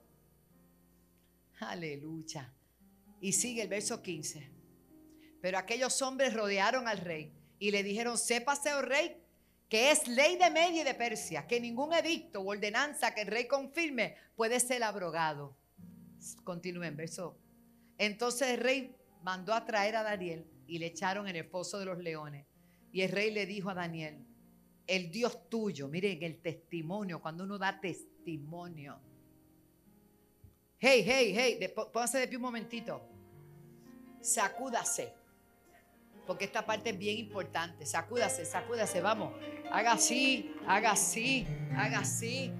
[1.59, 2.53] Aleluya.
[3.21, 4.51] Y sigue el verso 15.
[5.41, 9.23] Pero aquellos hombres rodearon al rey y le dijeron, sépase, oh rey,
[9.69, 13.27] que es ley de Media y de Persia, que ningún edicto o ordenanza que el
[13.27, 15.55] rey confirme puede ser abrogado.
[16.43, 17.37] Continúen, verso.
[17.97, 21.85] Entonces el rey mandó a traer a Daniel y le echaron en el foso de
[21.85, 22.45] los leones.
[22.91, 24.25] Y el rey le dijo a Daniel,
[24.87, 28.99] el Dios tuyo, miren el testimonio, cuando uno da testimonio.
[30.79, 33.01] Hey, hey, hey, póngase de pie un momentito.
[34.21, 35.13] Sacúdase
[36.27, 37.85] porque esta parte es bien importante.
[37.85, 39.33] Sacúdase, sacúdase, vamos.
[39.71, 42.53] Haga así, haga así, haga así.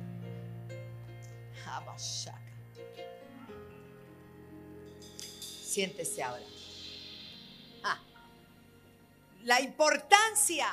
[5.77, 6.43] Siéntese ahora.
[7.83, 7.99] Ah.
[9.43, 10.67] la importancia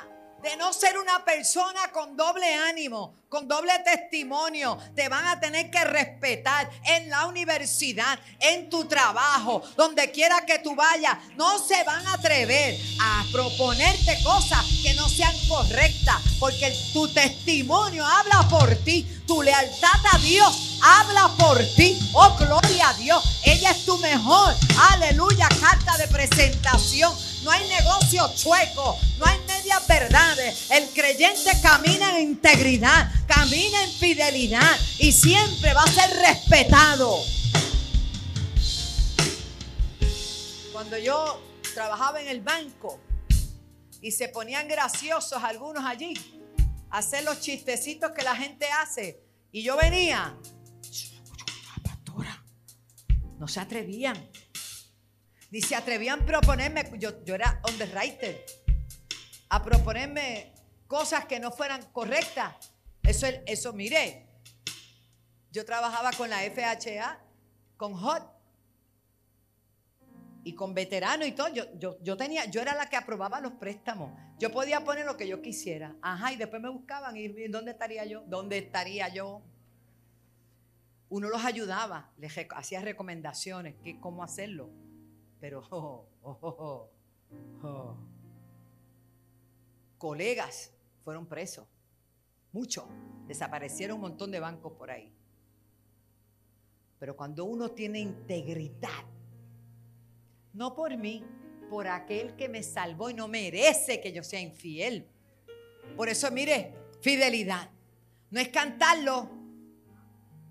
[0.44, 4.78] de no ser una persona con doble ánimo, con doble testimonio.
[4.94, 10.58] Te van a tener que respetar en la universidad, en tu trabajo, donde quiera que
[10.58, 11.16] tú vayas.
[11.36, 18.04] No se van a atrever a proponerte cosas que no sean correctas, porque tu testimonio
[18.06, 19.08] habla por ti.
[19.26, 21.98] Tu lealtad a Dios habla por ti.
[22.12, 23.24] Oh, gloria a Dios.
[23.44, 24.54] Ella es tu mejor.
[24.92, 25.48] Aleluya.
[25.58, 27.14] Carta de presentación.
[27.44, 28.98] No hay negocio chueco.
[29.18, 30.70] No hay medias verdades.
[30.70, 33.10] El creyente camina en integridad.
[33.26, 34.76] Camina en fidelidad.
[34.98, 37.18] Y siempre va a ser respetado.
[40.72, 41.40] Cuando yo
[41.74, 42.98] trabajaba en el banco
[44.00, 46.14] y se ponían graciosos algunos allí
[46.94, 49.20] hacer los chistecitos que la gente hace.
[49.50, 50.36] Y yo venía,
[53.38, 54.16] no se atrevían.
[55.54, 58.44] Ni se atrevían a proponerme, yo, yo era underwriter,
[59.48, 60.52] a proponerme
[60.88, 62.72] cosas que no fueran correctas.
[63.04, 64.26] Eso, eso, mire,
[65.52, 67.20] yo trabajaba con la FHA,
[67.76, 68.24] con HOT
[70.42, 71.46] y con veteranos y todo.
[71.54, 74.10] Yo, yo, yo, tenía, yo era la que aprobaba los préstamos.
[74.40, 75.94] Yo podía poner lo que yo quisiera.
[76.02, 78.24] Ajá, y después me buscaban y ¿dónde estaría yo?
[78.26, 79.40] ¿Dónde estaría yo?
[81.10, 84.82] Uno los ayudaba, les hacía recomendaciones, que, cómo hacerlo.
[85.44, 86.90] Pero, oh, oh,
[87.62, 87.96] oh,
[89.98, 90.72] colegas
[91.04, 91.66] fueron presos.
[92.50, 92.86] Muchos.
[93.26, 95.12] Desaparecieron un montón de bancos por ahí.
[96.98, 99.04] Pero cuando uno tiene integridad,
[100.54, 101.22] no por mí,
[101.68, 105.06] por aquel que me salvó y no merece que yo sea infiel.
[105.94, 106.72] Por eso, mire,
[107.02, 107.68] fidelidad.
[108.30, 109.28] No es cantarlo,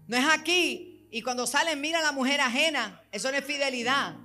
[0.05, 3.01] no es aquí y cuando salen mira a la mujer ajena.
[3.11, 4.22] Eso no es fidelidad.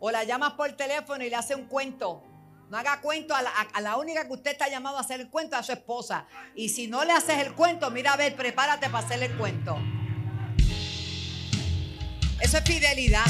[0.00, 2.24] O la llamas por teléfono y le hace un cuento.
[2.70, 5.62] No haga cuento a la, única que usted está llamado a hacer el cuento a
[5.62, 6.26] su esposa.
[6.54, 9.76] Y si no le haces el cuento, mira a ver, prepárate para hacerle el cuento.
[12.40, 13.26] Eso es fidelidad.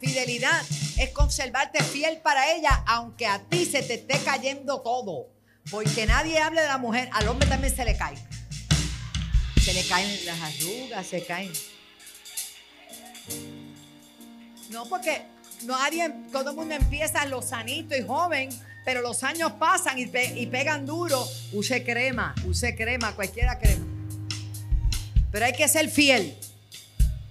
[0.00, 0.62] Fidelidad
[0.98, 5.28] es conservarte fiel para ella, aunque a ti se te esté cayendo todo.
[5.70, 8.16] Porque nadie hable de la mujer, al hombre también se le cae.
[9.62, 11.52] Se le caen las arrugas, se caen.
[14.70, 15.22] No, porque
[15.64, 18.50] nadie, todo el mundo empieza lo sanito y joven,
[18.84, 21.26] pero los años pasan y, y pegan duro.
[21.52, 23.84] Use crema, use crema, cualquiera crema.
[25.30, 26.36] Pero hay que ser fiel.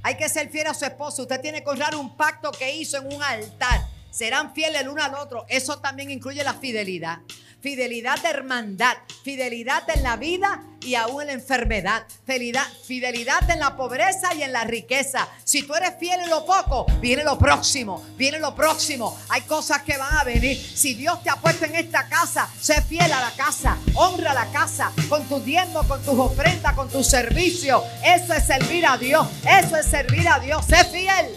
[0.03, 1.23] Hay que ser fiel a su esposo.
[1.23, 3.81] Usted tiene que honrar un pacto que hizo en un altar.
[4.11, 5.45] Serán fieles el uno al otro.
[5.49, 7.19] Eso también incluye la fidelidad.
[7.65, 8.95] Fidelidad de hermandad.
[9.23, 12.03] Fidelidad en la vida y aún en la enfermedad.
[12.23, 15.27] Fidelidad, fidelidad en la pobreza y en la riqueza.
[15.43, 18.05] Si tú eres fiel en lo poco, viene lo próximo.
[18.17, 19.19] Viene lo próximo.
[19.29, 20.55] Hay cosas que van a venir.
[20.55, 23.79] Si Dios te ha puesto en esta casa, sé fiel a la casa.
[23.95, 27.83] Honra la casa con tu diezmo, con tus ofrendas, con tu servicio.
[28.05, 29.27] Eso es servir a Dios.
[29.43, 30.63] Eso es servir a Dios.
[30.67, 31.35] Sé fiel.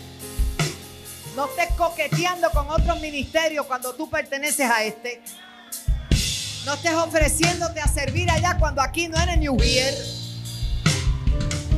[1.35, 5.22] No estés coqueteando con otros ministerios cuando tú perteneces a este.
[6.69, 9.95] No estés ofreciéndote a servir allá cuando aquí no eres New Year.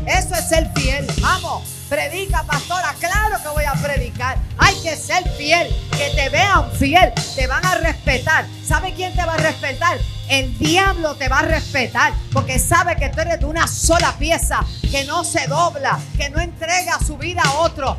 [0.05, 1.07] Eso es ser fiel.
[1.21, 2.93] Vamos, predica, pastora.
[2.99, 4.37] Claro que voy a predicar.
[4.59, 5.69] Hay que ser fiel.
[5.93, 7.13] Que te vean fiel.
[7.37, 8.47] Te van a respetar.
[8.67, 9.97] ¿Sabe quién te va a respetar?
[10.29, 14.67] El diablo te va a respetar porque sabe que tú eres de una sola pieza,
[14.91, 17.97] que no se dobla, que no entrega su vida a otro.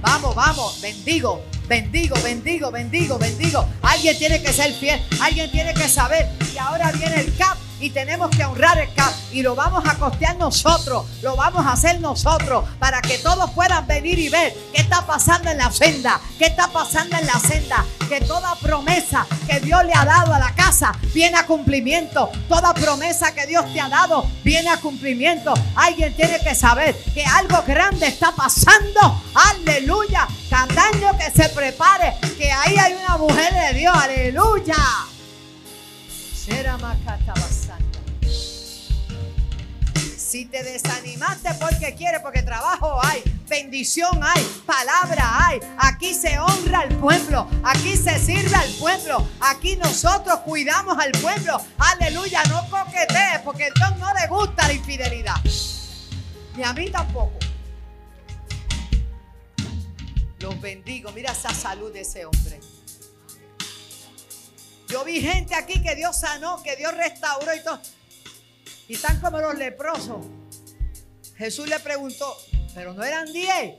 [0.00, 3.64] Vamos, vamos, bendigo, bendigo, bendigo, bendigo, bendigo.
[3.82, 6.28] Alguien tiene que ser fiel, alguien tiene que saber.
[6.52, 9.94] Y ahora viene el CAP y tenemos que honrar el CAP y lo vamos a
[9.94, 14.82] costear nosotros, lo vamos a hacer nosotros para que todos puedan venir y ver qué
[14.82, 19.60] está pasando en la senda, qué está pasando en la senda, que toda promesa que
[19.60, 23.80] Dios le ha dado a la casa viene a cumplimiento, toda promesa que Dios te
[23.80, 25.54] ha dado viene a cumplimiento.
[25.76, 32.16] Alguien tiene que saber que algo grande está pasando, aleluya, cada año que se prepare,
[32.36, 34.76] que ahí hay una mujer de Dios, aleluya.
[40.16, 45.60] Si te desanimaste porque quieres, porque trabajo hay, bendición hay, palabra hay.
[45.78, 51.60] Aquí se honra al pueblo, aquí se sirve al pueblo, aquí nosotros cuidamos al pueblo.
[51.78, 55.36] Aleluya, no coquetees porque a Dios no le gusta la infidelidad.
[56.56, 57.49] Ni a mí tampoco.
[60.40, 61.12] Los bendigo.
[61.12, 62.60] Mira esa salud de ese hombre.
[64.88, 67.80] Yo vi gente aquí que Dios sanó, que Dios restauró y todo.
[68.88, 70.26] Y están como los leprosos.
[71.36, 72.36] Jesús le preguntó,
[72.74, 73.74] pero no eran diez.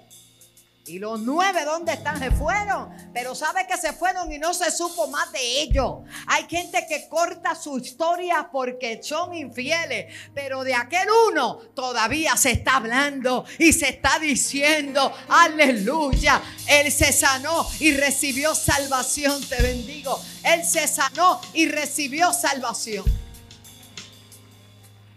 [0.88, 2.18] ¿Y los nueve dónde están?
[2.18, 2.90] Se fueron.
[3.14, 6.00] Pero sabe que se fueron y no se supo más de ellos.
[6.26, 10.14] Hay gente que corta su historia porque son infieles.
[10.34, 16.42] Pero de aquel uno todavía se está hablando y se está diciendo, aleluya.
[16.68, 19.40] Él se sanó y recibió salvación.
[19.48, 20.20] Te bendigo.
[20.44, 23.06] Él se sanó y recibió salvación.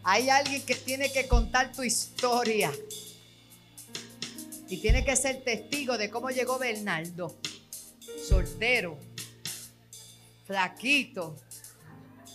[0.03, 2.71] Hay alguien que tiene que contar tu historia.
[4.69, 7.37] Y tiene que ser testigo de cómo llegó Bernardo,
[8.27, 8.99] soltero,
[10.47, 11.37] flaquito.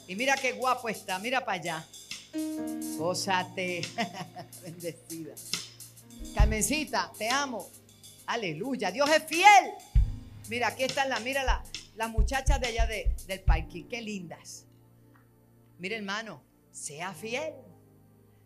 [0.07, 1.87] Y mira qué guapo está, mira para allá.
[2.97, 3.81] Gózate,
[4.63, 5.33] bendecida.
[6.35, 7.67] Carmencita, te amo.
[8.27, 9.71] Aleluya, Dios es fiel.
[10.49, 11.63] Mira, aquí están las, mira la,
[11.95, 14.65] las muchachas de allá del parque, qué lindas.
[15.79, 17.53] Mira, hermano, sea fiel.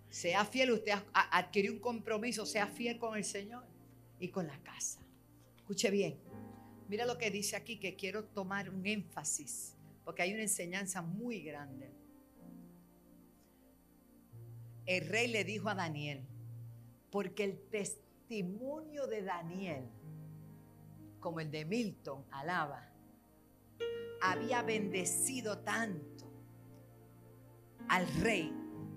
[0.09, 3.72] Sea fiel, usted adquirió un compromiso, sea fiel con el Señor
[4.19, 5.01] y con la casa.
[5.57, 6.17] Escuche bien.
[6.89, 11.41] Mira lo que dice aquí, que quiero tomar un énfasis, porque hay una enseñanza muy
[11.41, 11.91] grande.
[14.85, 16.25] El rey le dijo a Daniel,
[17.09, 19.85] porque el testimonio de Daniel,
[21.19, 22.91] como el de Milton, alaba,
[24.21, 26.31] había bendecido tanto
[27.87, 28.51] al rey,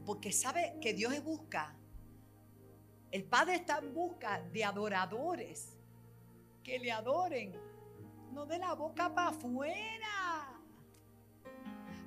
[0.05, 1.76] porque sabe que Dios busca
[3.17, 5.73] el Padre está en busca de adoradores
[6.63, 7.51] que le adoren,
[8.31, 10.53] no de la boca para afuera.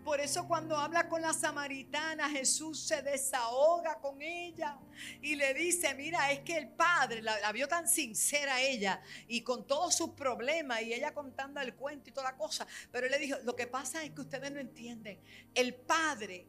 [0.04, 4.78] Por eso cuando habla con la samaritana, Jesús se desahoga con ella
[5.20, 9.66] y le dice, mira, es que el Padre la, vio tan sincera ella y con
[9.66, 12.68] todos sus problemas y ella contando el cuento y toda la cosa.
[12.92, 15.20] Pero él le dijo, lo que pasa es que ustedes no entienden.
[15.56, 16.46] El Padre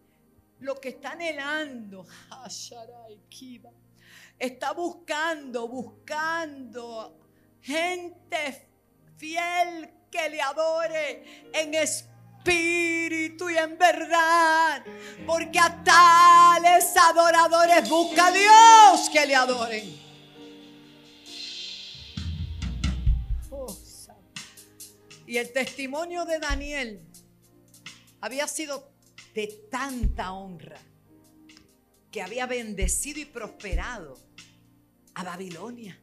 [0.58, 2.06] lo que está anhelando,
[4.40, 7.18] está buscando, buscando
[7.60, 8.68] gente
[9.18, 14.82] fiel que le adore en espíritu y en verdad.
[15.26, 20.00] Porque a tales adoradores busca Dios que le adoren.
[25.26, 27.06] Y el testimonio de Daniel
[28.20, 28.90] había sido
[29.32, 30.80] de tanta honra
[32.10, 34.18] que había bendecido y prosperado
[35.14, 35.98] a Babilonia.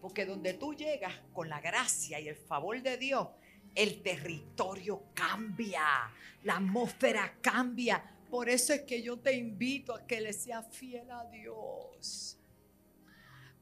[0.00, 3.28] Porque donde tú llegas con la gracia y el favor de Dios,
[3.74, 8.02] el territorio cambia, la atmósfera cambia.
[8.30, 12.38] Por eso es que yo te invito a que le seas fiel a Dios.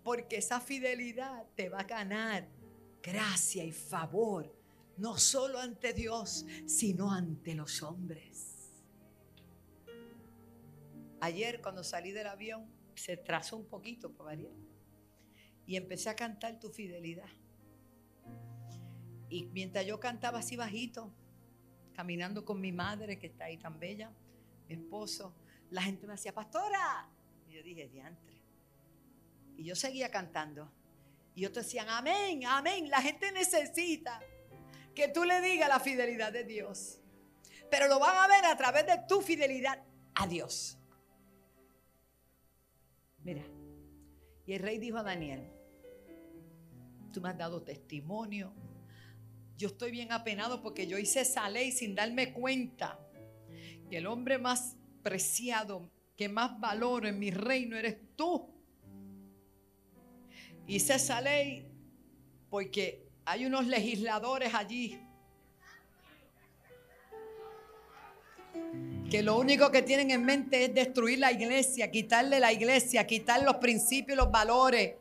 [0.03, 2.49] Porque esa fidelidad te va a ganar
[3.03, 4.53] gracia y favor,
[4.97, 8.52] no solo ante Dios, sino ante los hombres.
[11.23, 12.67] Ayer cuando salí del avión
[12.97, 14.51] se trazó un poquito para variar
[15.65, 17.29] y empecé a cantar tu fidelidad.
[19.29, 21.15] Y mientras yo cantaba así bajito,
[21.95, 24.11] caminando con mi madre que está ahí tan bella,
[24.67, 25.33] mi esposo,
[25.71, 27.09] la gente me decía, pastora.
[27.49, 28.43] Y yo dije, diantre.
[29.57, 30.73] Y yo seguía cantando.
[31.37, 32.91] Y otros decían, amén, amén.
[32.91, 34.21] La gente necesita
[34.93, 36.99] que tú le digas la fidelidad de Dios.
[37.71, 39.81] Pero lo van a ver a través de tu fidelidad
[40.17, 40.81] a Dios.
[43.25, 43.45] Mira,
[44.47, 45.49] y el rey dijo a Daniel,
[47.13, 48.53] tú me has dado testimonio.
[49.57, 52.99] Yo estoy bien apenado porque yo hice esa ley sin darme cuenta
[53.89, 58.49] que el hombre más preciado, que más valoro en mi reino eres tú.
[60.67, 61.69] Hice esa ley
[62.51, 64.99] porque hay unos legisladores allí
[69.13, 73.43] que lo único que tienen en mente es destruir la iglesia, quitarle la iglesia, quitar
[73.43, 74.95] los principios y los valores.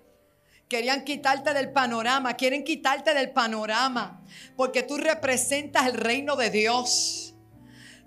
[0.68, 4.22] Querían quitarte del panorama, quieren quitarte del panorama,
[4.58, 7.36] porque tú representas el reino de Dios.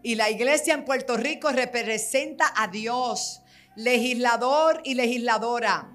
[0.02, 3.40] Y la iglesia en Puerto Rico representa a Dios,
[3.74, 5.90] legislador y legisladora.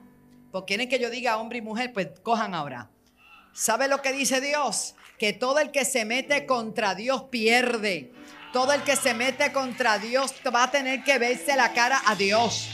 [0.51, 2.89] Porque quieren que yo diga hombre y mujer, pues cojan ahora.
[3.53, 4.95] ¿Sabe lo que dice Dios?
[5.20, 8.12] Que todo el que se mete contra Dios pierde.
[8.54, 12.16] Todo el que se mete contra Dios va a tener que verse la cara a
[12.16, 12.68] Dios.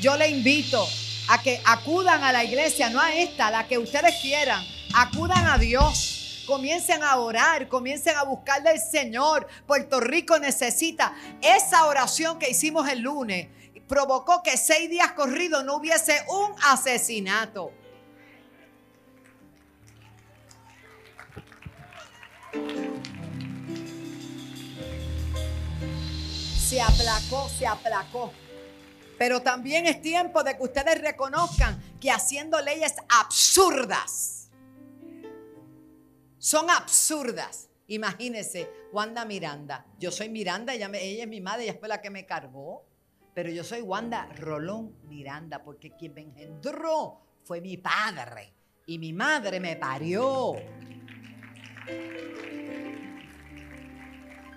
[0.00, 0.86] Yo le invito
[1.28, 4.64] a que acudan a la iglesia, no a esta, la que ustedes quieran.
[4.94, 6.44] Acudan a Dios.
[6.46, 9.46] Comiencen a orar, comiencen a buscar del Señor.
[9.66, 11.12] Puerto Rico necesita
[11.42, 13.48] esa oración que hicimos el lunes.
[13.86, 17.70] Provocó que seis días corridos no hubiese un asesinato.
[26.68, 28.30] Se aplacó, se aplacó.
[29.16, 34.50] Pero también es tiempo de que ustedes reconozcan que haciendo leyes absurdas,
[36.36, 37.70] son absurdas.
[37.86, 39.86] Imagínense, Wanda Miranda.
[39.98, 42.84] Yo soy Miranda, ella, es mi madre, ella fue la que me cargó.
[43.32, 48.52] Pero yo soy Wanda Rolón Miranda, porque quien me engendró fue mi padre.
[48.84, 50.52] Y mi madre me parió.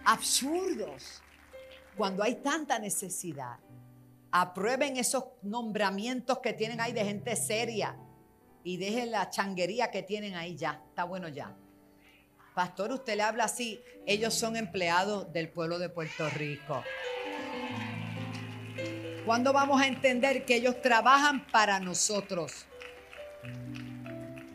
[0.04, 1.22] Absurdos.
[1.98, 3.58] Cuando hay tanta necesidad.
[4.32, 7.98] Aprueben esos nombramientos que tienen ahí de gente seria.
[8.64, 10.82] Y dejen la changuería que tienen ahí ya.
[10.90, 11.56] Está bueno ya.
[12.54, 13.82] Pastor, usted le habla así.
[14.06, 16.84] Ellos son empleados del pueblo de Puerto Rico.
[19.26, 22.66] ¿Cuándo vamos a entender que ellos trabajan para nosotros?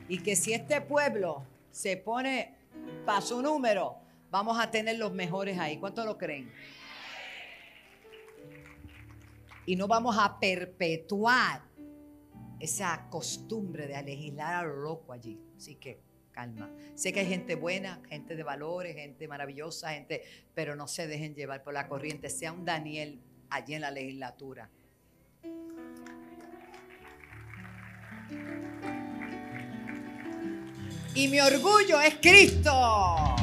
[0.08, 2.54] Y que si este pueblo se pone
[3.04, 3.96] para su número,
[4.30, 5.78] vamos a tener los mejores ahí.
[5.78, 6.52] ¿Cuánto lo creen?
[9.66, 11.62] Y no vamos a perpetuar
[12.60, 15.38] esa costumbre de legislar a lo loco allí.
[15.56, 16.00] Así que
[16.32, 16.70] calma.
[16.94, 20.22] Sé que hay gente buena, gente de valores, gente maravillosa, gente,
[20.54, 22.30] pero no se dejen llevar por la corriente.
[22.30, 24.70] Sea un Daniel allí en la legislatura.
[31.14, 33.34] Y mi orgullo es Cristo.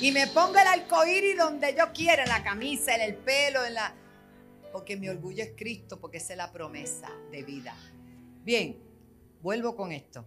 [0.00, 3.74] Y me pongo el arcoíris donde yo quiera, en la camisa, en el pelo, en
[3.74, 3.92] la.
[4.78, 7.74] Porque mi orgullo es Cristo, porque esa es la promesa de vida.
[8.44, 8.78] Bien,
[9.42, 10.24] vuelvo con esto.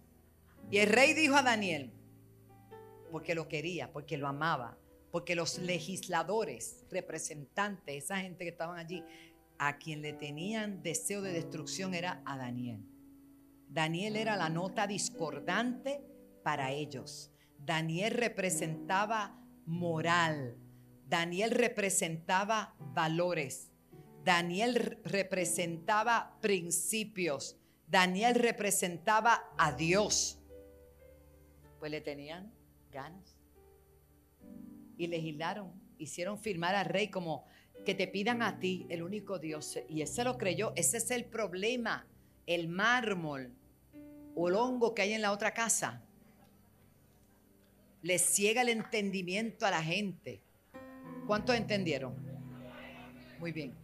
[0.70, 1.90] Y el rey dijo a Daniel,
[3.14, 4.78] porque lo quería, porque lo amaba,
[5.10, 9.06] porque los legisladores, representantes, esa gente que estaban allí,
[9.58, 12.84] a quien le tenían deseo de destrucción era a Daniel.
[13.70, 16.04] Daniel era la nota discordante
[16.44, 17.32] para ellos.
[17.58, 20.58] Daniel representaba moral.
[21.08, 23.71] Daniel representaba valores.
[24.24, 27.58] Daniel representaba principios.
[27.88, 30.40] Daniel representaba a Dios.
[31.80, 32.54] Pues le tenían
[32.92, 33.38] ganas.
[34.98, 37.46] Y legislaron, hicieron firmar al rey como
[37.86, 39.80] que te pidan a ti, el único Dios.
[39.90, 40.74] Y ese lo creyó.
[40.76, 42.08] Ese es el problema.
[42.46, 43.54] El mármol
[44.36, 46.04] o el hongo que hay en la otra casa
[48.02, 50.42] le ciega el entendimiento a la gente.
[51.28, 52.16] ¿Cuántos entendieron?
[53.40, 53.81] Muy bien.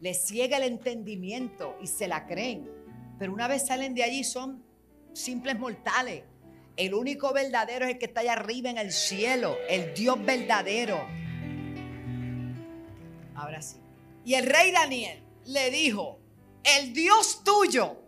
[0.00, 2.70] Le ciega el entendimiento y se la creen.
[3.18, 4.64] Pero una vez salen de allí son
[5.12, 6.24] simples mortales.
[6.76, 10.98] El único verdadero es el que está allá arriba en el cielo, el Dios verdadero.
[13.34, 13.76] Ahora sí.
[14.24, 16.18] Y el rey Daniel le dijo,
[16.64, 18.00] el Dios tuyo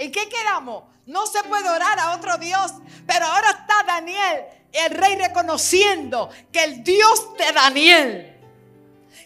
[0.00, 0.84] ¿En qué quedamos?
[1.04, 2.72] No se puede orar a otro Dios.
[3.06, 8.29] Pero ahora está Daniel, el rey, reconociendo que el Dios de Daniel,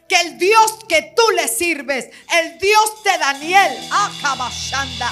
[0.09, 2.09] que el Dios que tú le sirves,
[2.41, 5.11] el Dios de Daniel, Akabashanda.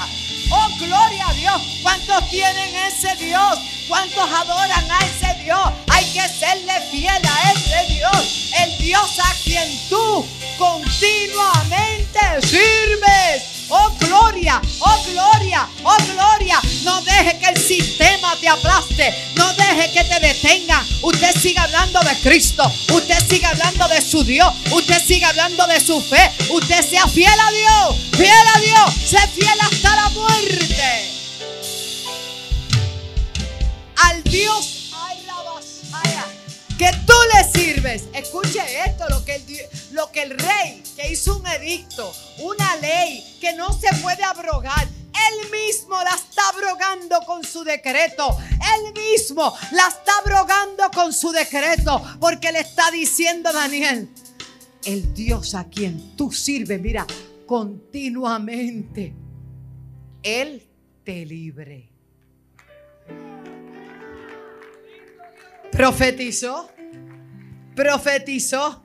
[0.50, 1.62] Oh, gloria a Dios.
[1.82, 3.58] ¿Cuántos tienen ese Dios?
[3.88, 5.72] ¿Cuántos adoran a ese Dios?
[5.90, 8.52] Hay que serle fiel a ese Dios.
[8.58, 10.26] El Dios a quien tú
[10.58, 13.66] continuamente sirves.
[13.70, 16.60] Oh gloria, oh gloria, oh gloria.
[16.84, 19.14] No deje que el sistema te aplaste.
[19.36, 20.84] No deje que te detenga.
[21.02, 22.64] Usted sigue hablando de Cristo.
[22.92, 24.52] Usted sigue hablando de su Dios.
[24.70, 26.30] Usted sigue hablando de su fe.
[26.50, 27.96] Usted sea fiel a Dios.
[28.16, 28.94] Fiel a Dios.
[29.08, 31.10] Sé fiel hasta la muerte.
[33.96, 34.82] Al Dios
[36.82, 38.04] que tú le sirves.
[38.12, 39.44] Escuche esto, lo que, el,
[39.92, 44.88] lo que el rey que hizo un edicto, una ley que no se puede abrogar.
[45.14, 48.36] Él mismo la está abrogando con su decreto.
[48.76, 52.02] Él mismo la está abrogando con su decreto.
[52.20, 54.08] Porque le está diciendo a Daniel,
[54.84, 57.06] el Dios a quien tú sirves, mira,
[57.46, 59.14] continuamente,
[60.22, 60.66] Él
[61.04, 61.88] te libre.
[65.70, 66.70] Profetizó.
[67.74, 68.82] Profetizó.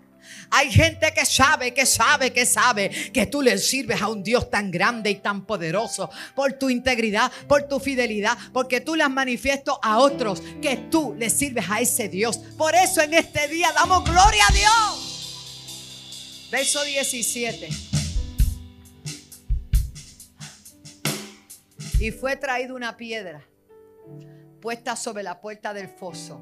[0.50, 4.50] Hay gente que sabe, que sabe, que sabe que tú le sirves a un Dios
[4.50, 9.80] tan grande y tan poderoso por tu integridad, por tu fidelidad, porque tú has manifiesto
[9.84, 12.38] a otros que tú le sirves a ese Dios.
[12.58, 16.48] Por eso en este día damos gloria a Dios.
[16.52, 17.70] Verso 17.
[22.00, 23.44] Y fue traída una piedra
[24.62, 26.42] puesta sobre la puerta del foso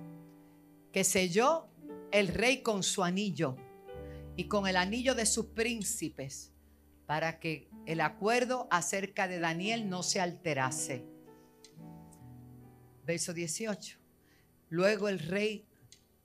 [0.91, 1.67] que selló
[2.11, 3.55] el rey con su anillo
[4.35, 6.51] y con el anillo de sus príncipes
[7.05, 11.05] para que el acuerdo acerca de Daniel no se alterase.
[13.05, 13.97] Verso 18.
[14.69, 15.67] Luego el rey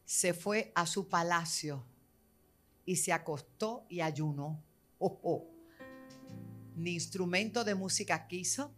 [0.04, 1.84] se fue a su palacio
[2.84, 4.62] y se acostó y ayunó.
[4.98, 5.50] Oh, oh.
[6.74, 8.74] Ni instrumento de música quiso,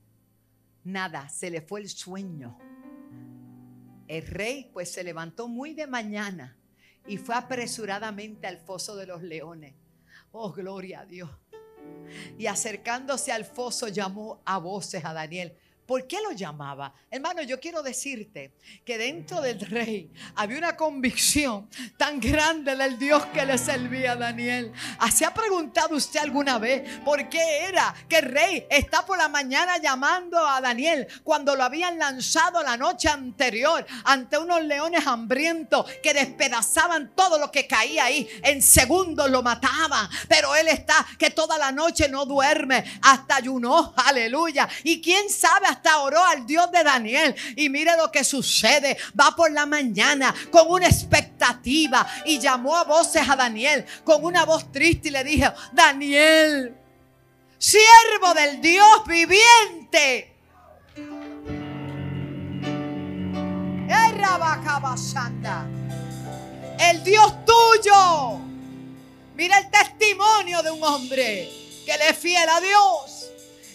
[0.85, 2.59] nada, se le fue el sueño
[4.09, 6.59] El rey pues se levantó muy de mañana
[7.07, 9.75] y fue apresuradamente al foso de los leones.
[10.31, 11.31] Oh, gloria a Dios.
[12.39, 15.57] Y acercándose al foso llamó a voces a Daniel.
[15.93, 16.95] ¿Por qué lo llamaba?
[17.11, 21.69] Hermano, yo quiero decirte que dentro del rey había una convicción
[21.99, 24.73] tan grande del Dios que le servía a Daniel.
[24.99, 29.19] Ah, ¿Se ha preguntado usted alguna vez por qué era que el rey está por
[29.19, 35.07] la mañana llamando a Daniel cuando lo habían lanzado la noche anterior ante unos leones
[35.07, 38.27] hambrientos que despedazaban todo lo que caía ahí?
[38.43, 40.09] En segundos lo mataban.
[40.27, 44.67] Pero él está que toda la noche no duerme, hasta ayunó, aleluya.
[44.85, 47.35] Y quién sabe hasta oró al Dios de Daniel.
[47.57, 48.97] Y mire lo que sucede.
[49.19, 54.45] Va por la mañana con una expectativa y llamó a voces a Daniel con una
[54.45, 56.75] voz triste y le dijo, Daniel,
[57.59, 60.37] siervo del Dios viviente.
[66.79, 68.41] El Dios tuyo.
[69.35, 71.51] Mira el testimonio de un hombre
[71.87, 73.12] que le es fiel a Dios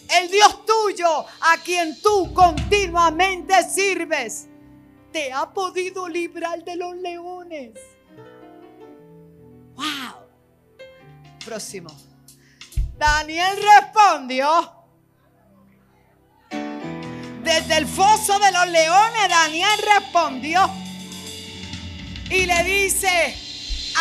[0.08, 4.46] el Dios tuyo, a quien tú continuamente sirves,
[5.12, 7.78] te ha podido librar de los leones.
[9.74, 10.26] Wow.
[11.44, 11.90] Próximo.
[12.96, 14.74] Daniel respondió.
[17.42, 20.70] Desde el foso de los leones, Daniel respondió
[22.30, 23.34] y le dice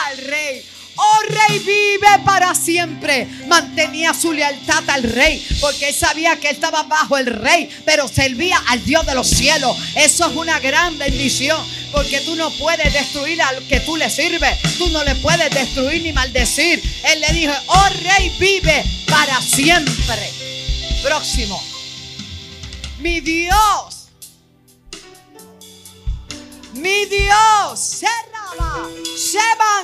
[0.05, 0.65] al rey,
[0.97, 3.27] Oh rey vive para siempre.
[3.47, 8.07] Mantenía su lealtad al rey porque él sabía que él estaba bajo el rey, pero
[8.07, 9.77] servía al Dios de los cielos.
[9.95, 11.57] Eso es una gran bendición
[11.91, 14.57] porque tú no puedes destruir al que tú le sirves.
[14.77, 16.81] Tú no le puedes destruir ni maldecir.
[17.03, 20.31] Él le dijo, oh rey vive para siempre.
[21.03, 21.61] Próximo.
[22.99, 24.07] Mi Dios.
[26.73, 28.01] Mi Dios.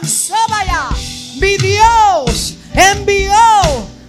[0.05, 0.89] Sobaya
[1.36, 3.34] mi Dios envió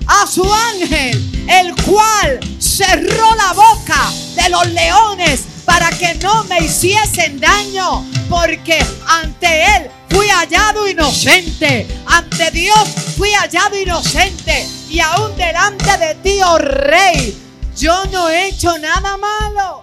[0.07, 6.61] a su ángel, el cual cerró la boca de los leones para que no me
[6.61, 15.35] hiciesen daño, porque ante él fui hallado inocente, ante Dios fui hallado inocente, y aún
[15.37, 17.37] delante de ti, oh rey,
[17.77, 19.83] yo no he hecho nada malo.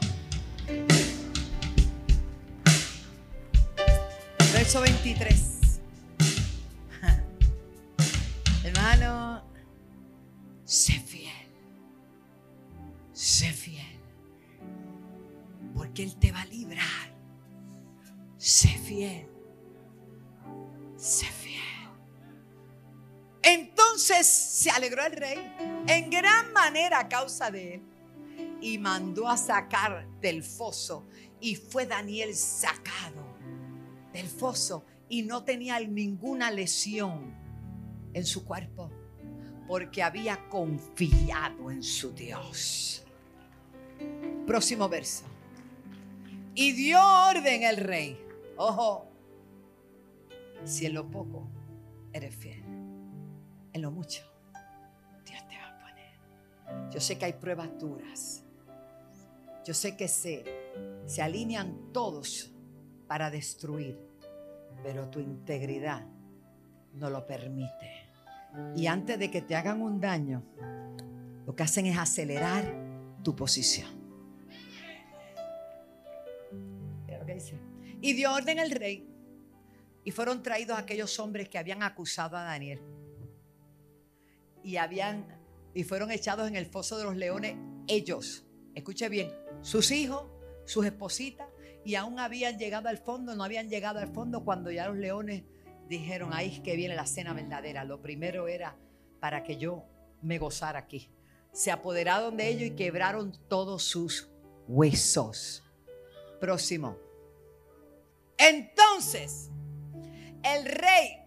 [4.62, 5.82] Verso 23.
[8.64, 9.44] Hermano,
[10.64, 11.32] sé fiel.
[13.12, 14.00] Sé fiel.
[15.74, 17.12] Porque Él te va a librar.
[18.38, 19.28] Sé fiel.
[20.96, 21.90] Sé fiel.
[23.42, 25.56] Entonces se alegró el rey
[25.88, 27.82] en gran manera a causa de él
[28.62, 31.08] y mandó a sacar del foso
[31.40, 33.21] y fue Daniel sacado
[34.14, 37.34] del foso y no tenía ninguna lesión
[38.14, 38.90] en su cuerpo
[39.68, 43.06] porque había confiado en su Dios.
[44.46, 45.24] Próximo verso.
[46.56, 47.00] Y dio
[47.30, 48.20] orden el rey.
[48.58, 49.08] Ojo,
[50.66, 51.48] si en lo poco
[52.12, 52.64] eres fiel,
[53.74, 54.24] en lo mucho
[55.26, 56.92] Dios te va a poner.
[56.92, 58.44] Yo sé que hay pruebas duras.
[59.66, 60.44] Yo sé que se,
[61.06, 62.51] se alinean todos
[63.12, 64.00] para destruir,
[64.84, 66.08] pero tu integridad
[66.94, 68.08] no lo permite.
[68.74, 70.42] Y antes de que te hagan un daño,
[71.46, 72.74] lo que hacen es acelerar
[73.22, 73.90] tu posición.
[78.00, 79.06] Y dio orden el rey.
[80.06, 82.80] Y fueron traídos aquellos hombres que habían acusado a Daniel.
[84.64, 85.28] Y habían
[85.74, 87.58] y fueron echados en el foso de los leones
[87.90, 88.46] ellos.
[88.74, 89.34] Escuche bien,
[89.64, 90.28] sus hijos,
[90.64, 91.50] sus espositas
[91.84, 95.44] y aún habían llegado al fondo, no habían llegado al fondo cuando ya los leones
[95.88, 97.84] dijeron, ahí es que viene la cena verdadera.
[97.84, 98.78] Lo primero era
[99.20, 99.86] para que yo
[100.22, 101.10] me gozara aquí.
[101.52, 104.30] Se apoderaron de ellos y quebraron todos sus
[104.68, 105.64] huesos.
[106.40, 106.98] Próximo.
[108.38, 109.50] Entonces,
[110.44, 111.18] el rey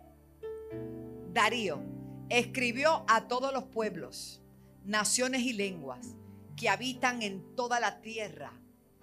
[1.32, 1.80] Darío
[2.28, 4.42] escribió a todos los pueblos,
[4.84, 6.16] naciones y lenguas
[6.56, 8.52] que habitan en toda la tierra,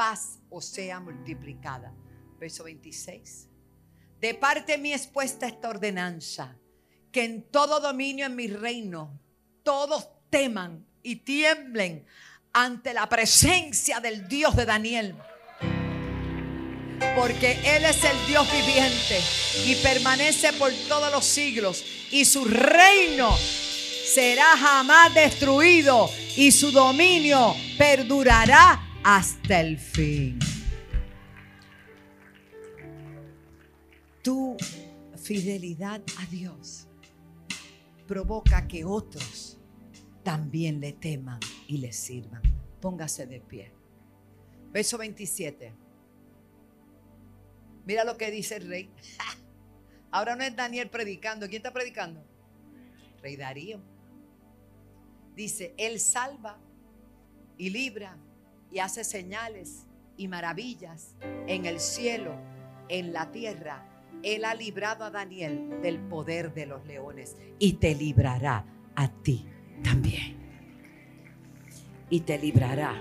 [0.01, 1.93] paz o sea multiplicada.
[2.39, 3.47] Verso 26.
[4.19, 6.57] De parte mía expuesta esta ordenanza,
[7.11, 9.19] que en todo dominio en mi reino
[9.61, 12.03] todos teman y tiemblen
[12.51, 15.15] ante la presencia del Dios de Daniel.
[17.15, 19.19] Porque Él es el Dios viviente
[19.67, 27.55] y permanece por todos los siglos y su reino será jamás destruido y su dominio
[27.77, 30.39] perdurará hasta el fin.
[34.21, 34.55] Tu
[35.17, 36.87] fidelidad a Dios
[38.07, 39.57] provoca que otros
[40.23, 42.41] también le teman y le sirvan.
[42.79, 43.71] Póngase de pie.
[44.71, 45.73] Verso 27.
[47.85, 48.89] Mira lo que dice el rey.
[50.11, 51.47] Ahora no es Daniel predicando.
[51.47, 52.23] ¿Quién está predicando?
[53.21, 53.81] Rey Darío.
[55.35, 56.59] Dice, Él salva
[57.57, 58.17] y libra
[58.71, 59.85] y hace señales
[60.17, 61.15] y maravillas
[61.47, 62.35] en el cielo,
[62.89, 63.85] en la tierra.
[64.23, 68.65] Él ha librado a Daniel del poder de los leones y te librará
[68.95, 69.47] a ti
[69.83, 70.37] también.
[72.09, 72.93] Y te librará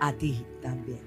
[0.00, 1.00] a ti también.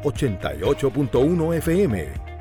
[0.02, 2.06] 88.1 FM,